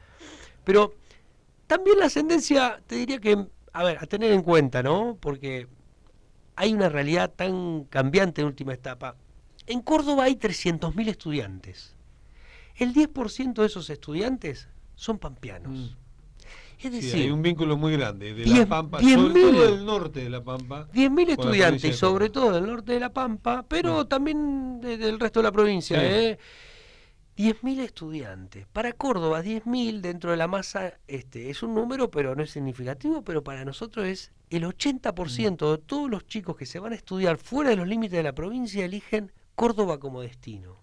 Pero 0.64 0.96
también 1.68 2.00
la 2.00 2.06
ascendencia, 2.06 2.82
te 2.88 2.96
diría 2.96 3.20
que 3.20 3.48
a 3.74 3.84
ver, 3.84 3.98
a 4.00 4.06
tener 4.06 4.32
en 4.32 4.44
cuenta, 4.44 4.82
¿no? 4.84 5.18
Porque 5.20 5.68
hay 6.56 6.74
una 6.74 6.90
realidad 6.90 7.32
tan 7.36 7.86
cambiante 7.86 8.42
en 8.42 8.48
última 8.48 8.74
etapa. 8.74 9.16
En 9.66 9.82
Córdoba 9.82 10.26
hay 10.26 10.36
300.000 10.36 11.10
estudiantes. 11.10 11.93
El 12.76 12.94
10% 12.94 13.54
de 13.62 13.66
esos 13.68 13.90
estudiantes 13.90 14.68
son 14.96 15.20
pampeanos. 15.20 15.72
Mm. 15.72 15.86
Es 16.78 16.82
Sí, 16.82 16.90
decir, 16.90 17.16
hay 17.24 17.32
un 17.32 17.42
vínculo 17.42 17.78
muy 17.78 17.94
grande 17.94 18.34
de 18.34 18.44
diez- 18.46 18.60
La 18.60 18.66
Pampa, 18.66 19.00
sobre 19.00 19.16
mil. 19.16 19.34
todo 19.34 19.66
del 19.72 19.86
norte 19.86 20.20
de 20.24 20.30
La 20.30 20.44
Pampa. 20.44 20.90
10.000 20.92 20.92
con 20.92 21.06
la 21.06 21.14
provincia 21.14 21.34
estudiantes, 21.34 21.90
y 21.90 21.94
sobre 21.94 22.30
todo 22.30 22.52
del 22.52 22.66
norte 22.66 22.92
de 22.94 23.00
La 23.00 23.14
Pampa, 23.14 23.64
pero 23.68 24.04
Mm. 24.04 24.08
también 24.10 24.82
de- 24.82 24.98
del 24.98 25.20
resto 25.20 25.40
de 25.40 25.44
la 25.44 25.52
provincia. 25.54 25.98
Sí. 26.00 26.06
¿eh? 26.06 26.38
10.000 27.38 27.80
estudiantes. 27.80 28.68
Para 28.68 28.92
Córdoba, 28.94 29.42
10.000 29.42 30.02
dentro 30.02 30.32
de 30.32 30.38
la 30.38 30.48
masa 30.48 31.00
este, 31.08 31.50
es 31.50 31.64
un 31.64 31.74
número, 31.74 32.12
pero 32.12 32.36
no 32.36 32.44
es 32.44 32.52
significativo, 32.52 33.24
pero 33.24 33.44
para 33.44 33.64
nosotros 33.66 34.06
es 34.06 34.32
el 34.50 34.66
80% 34.66 35.72
de 35.72 35.78
todos 35.80 36.12
los 36.12 36.26
chicos 36.28 36.56
que 36.58 36.66
se 36.68 36.80
van 36.80 36.92
a 36.92 36.96
estudiar 36.96 37.38
fuera 37.38 37.70
de 37.72 37.78
los 37.78 37.88
límites 37.88 38.18
de 38.18 38.24
la 38.24 38.34
provincia 38.36 38.84
eligen 38.86 39.32
Córdoba 39.56 40.00
como 40.00 40.22
destino. 40.22 40.83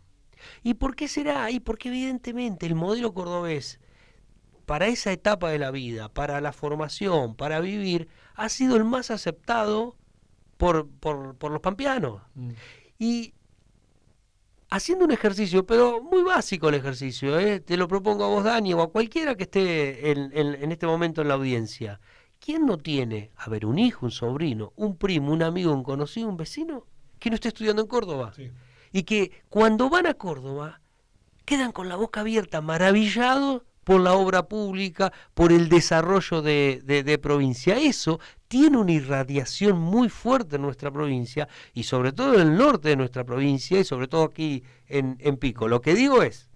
¿Y 0.63 0.75
por 0.75 0.95
qué 0.97 1.09
será? 1.09 1.51
Y 1.51 1.61
porque 1.61 1.89
evidentemente 1.89 2.67
el 2.67 2.75
modelo 2.75 3.13
cordobés 3.15 3.81
para 4.67 4.87
esa 4.87 5.11
etapa 5.13 5.51
de 5.51 5.59
la 5.59 5.71
vida, 5.71 6.09
para 6.09 6.41
la 6.41 6.53
formación, 6.53 7.35
para 7.35 7.61
vivir, 7.61 8.09
ha 8.35 8.49
sido 8.49 8.77
el 8.77 8.85
más 8.85 9.11
aceptado 9.11 9.97
por, 10.57 10.89
por, 10.89 11.35
por 11.37 11.51
los 11.51 11.61
pampeanos. 11.61 12.23
Mm. 12.35 12.51
Y 12.99 13.35
haciendo 14.71 15.05
un 15.05 15.11
ejercicio, 15.11 15.67
pero 15.67 16.01
muy 16.03 16.23
básico 16.23 16.69
el 16.69 16.77
ejercicio, 16.77 17.39
¿eh? 17.39 17.61
te 17.61 17.77
lo 17.77 17.89
propongo 17.89 18.25
a 18.25 18.29
vos, 18.29 18.45
Dani, 18.45 18.73
o 18.75 18.83
a 18.83 18.93
cualquiera 18.93 19.35
que 19.35 19.45
esté 19.45 20.11
en, 20.13 20.31
en- 20.33 20.55
en 20.63 20.73
este 20.73 20.87
momento 20.87 21.23
en 21.23 21.29
la 21.29 21.35
audiencia. 21.35 22.01
¿Quién 22.39 22.65
no 22.65 22.79
tiene, 22.79 23.33
a 23.37 23.51
ver, 23.51 23.67
un 23.67 23.79
hijo, 23.79 24.07
un 24.07 24.13
sobrino, 24.13 24.73
un 24.77 24.97
primo, 24.97 25.33
un 25.33 25.43
amigo, 25.43 25.73
un 25.75 25.83
conocido, 25.83 26.29
un 26.29 26.37
vecino, 26.37 26.87
que 27.19 27.29
no 27.31 27.35
esté 27.35 27.49
estudiando 27.49 27.83
en 27.83 27.89
Córdoba? 27.89 28.33
Sí. 28.35 28.51
Y 28.93 29.03
que 29.05 29.31
cuando 29.49 29.89
van 29.89 30.07
a 30.07 30.15
Córdoba 30.15 30.81
quedan 31.45 31.73
con 31.73 31.89
la 31.89 31.97
boca 31.97 32.21
abierta, 32.21 32.61
maravillados 32.61 33.63
por 33.85 34.01
la 34.01 34.13
obra 34.13 34.47
pública, 34.47 35.13
por 35.35 35.53
el 35.53 35.69
desarrollo 35.69 36.43
de, 36.43 36.81
de- 36.85 37.19
provincia. 37.19 37.77
Eso 37.77 38.21
tiene 38.47 38.77
una 38.77 38.93
irradiación 38.93 39.79
muy 39.81 40.09
fuerte 40.09 40.57
en 40.57 40.63
nuestra 40.63 40.91
provincia 40.91 41.49
y 41.75 41.85
sobre 41.85 42.13
todo 42.13 42.35
en 42.35 42.41
el 42.43 42.57
norte 42.57 42.91
de 42.91 42.97
nuestra 42.97 43.25
provincia 43.25 43.81
y 43.81 43.85
sobre 43.85 44.07
todo 44.07 44.25
aquí 44.25 44.63
en, 44.87 45.17
en 45.21 45.37
Pico. 45.39 45.67
Lo 45.67 45.81
que 45.81 45.95
digo 45.95 46.23
es, 46.23 46.49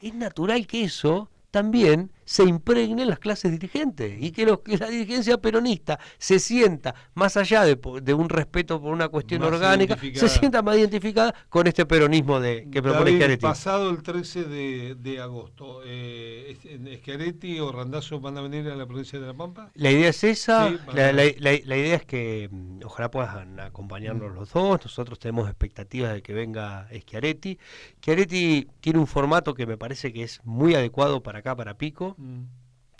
es 0.00 0.14
natural 0.14 0.66
que 0.66 0.84
eso 0.84 1.30
también 1.50 2.12
se 2.28 2.44
impregne 2.44 3.02
en 3.04 3.08
las 3.08 3.18
clases 3.18 3.50
dirigentes 3.50 4.12
y 4.20 4.32
que, 4.32 4.44
los- 4.44 4.60
que 4.60 4.76
la 4.76 4.88
dirigencia 4.90 5.38
peronista 5.38 5.98
se 6.18 6.38
sienta, 6.38 6.94
más 7.14 7.38
allá 7.38 7.64
de, 7.64 7.78
de 8.02 8.12
un 8.12 8.28
respeto 8.28 8.78
por 8.82 8.92
una 8.92 9.08
cuestión 9.08 9.40
Más 9.40 9.50
orgánica, 9.52 9.96
se 9.96 10.28
sienta 10.28 10.60
más 10.60 10.76
identificada 10.76 11.34
con 11.48 11.66
este 11.66 11.86
peronismo 11.86 12.38
de, 12.38 12.68
que 12.70 12.82
propone 12.82 13.12
Schiaretti. 13.12 13.40
pasado 13.42 13.88
el 13.88 14.02
13 14.02 14.44
de, 14.44 14.94
de 14.96 15.20
agosto, 15.20 15.80
eh, 15.86 16.98
Schiaretti 17.00 17.60
o 17.60 17.72
Randazzo 17.72 18.20
van 18.20 18.36
a 18.36 18.42
venir 18.42 18.68
a 18.68 18.76
la 18.76 18.84
provincia 18.86 19.18
de 19.18 19.26
La 19.26 19.32
Pampa. 19.34 19.70
La 19.74 19.90
idea 19.90 20.10
es 20.10 20.22
esa, 20.22 20.68
Sí, 20.68 20.76
la, 20.94 21.12
la- 21.14 21.22
la- 21.38 21.58
la 21.64 21.76
idea 21.78 21.96
es 21.96 22.04
que 22.04 22.48
mm, 22.52 22.80
ojalá 22.84 23.10
puedan 23.10 23.58
acompañarnos 23.58 24.32
Mm. 24.32 24.34
los 24.34 24.52
dos, 24.52 24.80
nosotros 24.84 25.18
tenemos 25.18 25.48
expectativas 25.48 26.12
de 26.12 26.20
que 26.22 26.34
venga 26.34 26.88
Schiaretti. 26.92 27.58
Schiaretti 28.02 28.68
tiene 28.80 28.98
un 28.98 29.06
formato 29.06 29.54
que 29.54 29.66
me 29.66 29.78
parece 29.78 30.12
que 30.12 30.24
es 30.24 30.40
muy 30.44 30.74
adecuado 30.74 31.22
para 31.22 31.38
acá, 31.38 31.56
para 31.56 31.78
Pico, 31.78 32.16
Mm. 32.18 32.42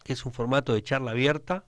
que 0.04 0.12
es 0.14 0.24
un 0.24 0.32
formato 0.32 0.72
de 0.72 0.82
charla 0.82 1.10
abierta, 1.10 1.64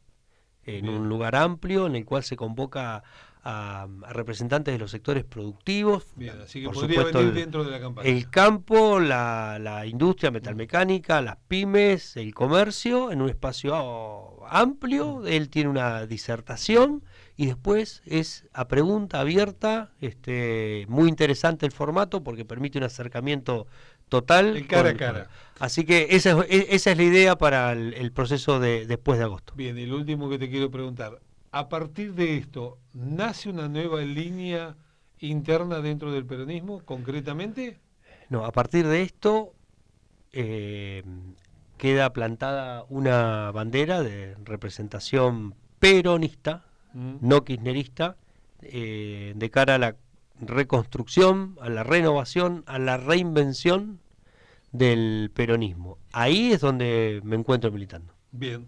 en 0.64 0.86
Bien. 0.86 0.94
un 0.98 1.08
lugar 1.08 1.36
amplio, 1.36 1.86
en 1.86 1.96
el 1.96 2.04
cual 2.06 2.22
se 2.22 2.36
convoca 2.36 3.02
a, 3.42 3.82
a 4.04 4.12
representantes 4.12 4.72
de 4.74 4.78
los 4.78 4.90
sectores 4.90 5.24
productivos, 5.24 6.06
Bien, 6.16 6.38
así 6.40 6.60
que 6.60 6.66
por 6.66 6.74
podría 6.74 6.96
supuesto 6.98 7.18
venir 7.18 7.32
el- 7.32 7.40
dentro 7.40 7.64
de 7.64 7.70
la 7.70 7.80
campaña. 7.80 8.08
el 8.08 8.28
campo, 8.30 9.00
la, 9.00 9.58
la 9.58 9.86
industria 9.86 10.30
metalmecánica, 10.30 11.20
las 11.22 11.36
pymes, 11.48 12.16
el 12.18 12.34
comercio, 12.34 13.10
en 13.10 13.22
un 13.22 13.30
espacio 13.30 14.46
amplio. 14.46 15.26
Él 15.26 15.48
tiene 15.48 15.70
una 15.70 16.06
disertación 16.06 17.02
y 17.36 17.46
después 17.46 18.02
es 18.04 18.46
a 18.52 18.68
pregunta 18.68 19.20
abierta. 19.20 19.92
Este, 20.02 20.84
muy 20.88 21.08
interesante 21.08 21.64
el 21.64 21.72
formato 21.72 22.22
porque 22.22 22.44
permite 22.44 22.76
un 22.78 22.84
acercamiento 22.84 23.66
total. 24.10 24.56
El 24.58 24.66
cara 24.66 24.90
a 24.90 24.94
cara. 24.94 25.28
Así 25.58 25.84
que 25.84 26.08
esa 26.10 26.38
es, 26.42 26.50
e- 26.50 26.74
esa 26.74 26.90
es 26.92 26.96
la 26.98 27.02
idea 27.02 27.36
para 27.36 27.72
el, 27.72 27.94
el 27.94 28.12
proceso 28.12 28.60
de 28.60 28.86
después 28.86 29.18
de 29.18 29.24
agosto. 29.24 29.54
Bien, 29.56 29.78
y 29.78 29.86
lo 29.86 29.96
último 29.96 30.28
que 30.28 30.38
te 30.38 30.50
quiero 30.50 30.70
preguntar, 30.70 31.20
a 31.52 31.68
partir 31.68 32.14
de 32.14 32.36
esto, 32.36 32.78
¿nace 32.92 33.48
una 33.48 33.68
nueva 33.68 34.00
línea 34.02 34.76
interna 35.18 35.80
dentro 35.80 36.12
del 36.12 36.24
peronismo, 36.26 36.80
concretamente? 36.84 37.78
No, 38.28 38.44
a 38.44 38.52
partir 38.52 38.86
de 38.86 39.02
esto 39.02 39.52
eh, 40.32 41.02
queda 41.76 42.12
plantada 42.12 42.84
una 42.88 43.50
bandera 43.52 44.02
de 44.02 44.36
representación 44.44 45.54
peronista, 45.78 46.64
Mm. 46.92 47.16
no 47.20 47.44
kirchnerista, 47.44 48.16
eh, 48.62 49.32
de 49.36 49.50
cara 49.50 49.76
a 49.76 49.78
la 49.78 49.96
reconstrucción, 50.40 51.56
a 51.60 51.68
la 51.68 51.82
renovación, 51.82 52.64
a 52.66 52.78
la 52.78 52.96
reinvención 52.96 54.00
del 54.72 55.30
peronismo. 55.34 55.98
Ahí 56.12 56.52
es 56.52 56.60
donde 56.60 57.20
me 57.24 57.36
encuentro 57.36 57.70
militando. 57.70 58.12
Bien. 58.32 58.66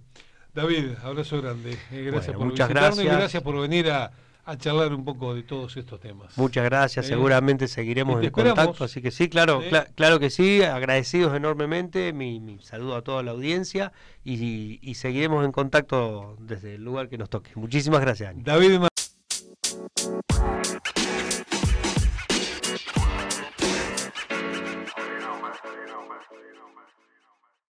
David, 0.54 0.92
abrazo 1.02 1.40
grande. 1.40 1.78
Eh, 1.90 2.02
gracias 2.10 2.26
Bueno, 2.26 2.38
por 2.38 2.46
muchas 2.48 2.68
y 2.70 2.72
gracias. 2.74 3.06
gracias 3.06 3.42
por 3.42 3.58
venir 3.60 3.90
a, 3.90 4.10
a 4.44 4.56
charlar 4.58 4.92
un 4.92 5.04
poco 5.04 5.34
de 5.34 5.44
todos 5.44 5.76
estos 5.78 5.98
temas. 6.00 6.36
Muchas 6.36 6.64
gracias, 6.64 7.06
Eh, 7.06 7.08
seguramente 7.08 7.68
seguiremos 7.68 8.22
en 8.22 8.30
contacto, 8.30 8.84
así 8.84 9.00
que 9.00 9.10
sí, 9.10 9.28
claro, 9.30 9.62
cla- 9.62 9.86
claro 9.94 10.18
que 10.20 10.28
sí, 10.28 10.62
agradecidos 10.62 11.34
enormemente, 11.34 12.12
mi, 12.12 12.38
mi 12.40 12.58
saludo 12.58 12.96
a 12.96 13.02
toda 13.02 13.22
la 13.22 13.30
audiencia 13.30 13.92
y, 14.24 14.78
y 14.82 14.94
seguiremos 14.96 15.44
en 15.44 15.52
contacto 15.52 16.36
desde 16.40 16.74
el 16.74 16.84
lugar 16.84 17.08
que 17.08 17.16
nos 17.16 17.30
toque. 17.30 17.52
Muchísimas 17.54 18.00
gracias, 18.02 18.30
Ani. 18.30 18.42
David 18.42 18.80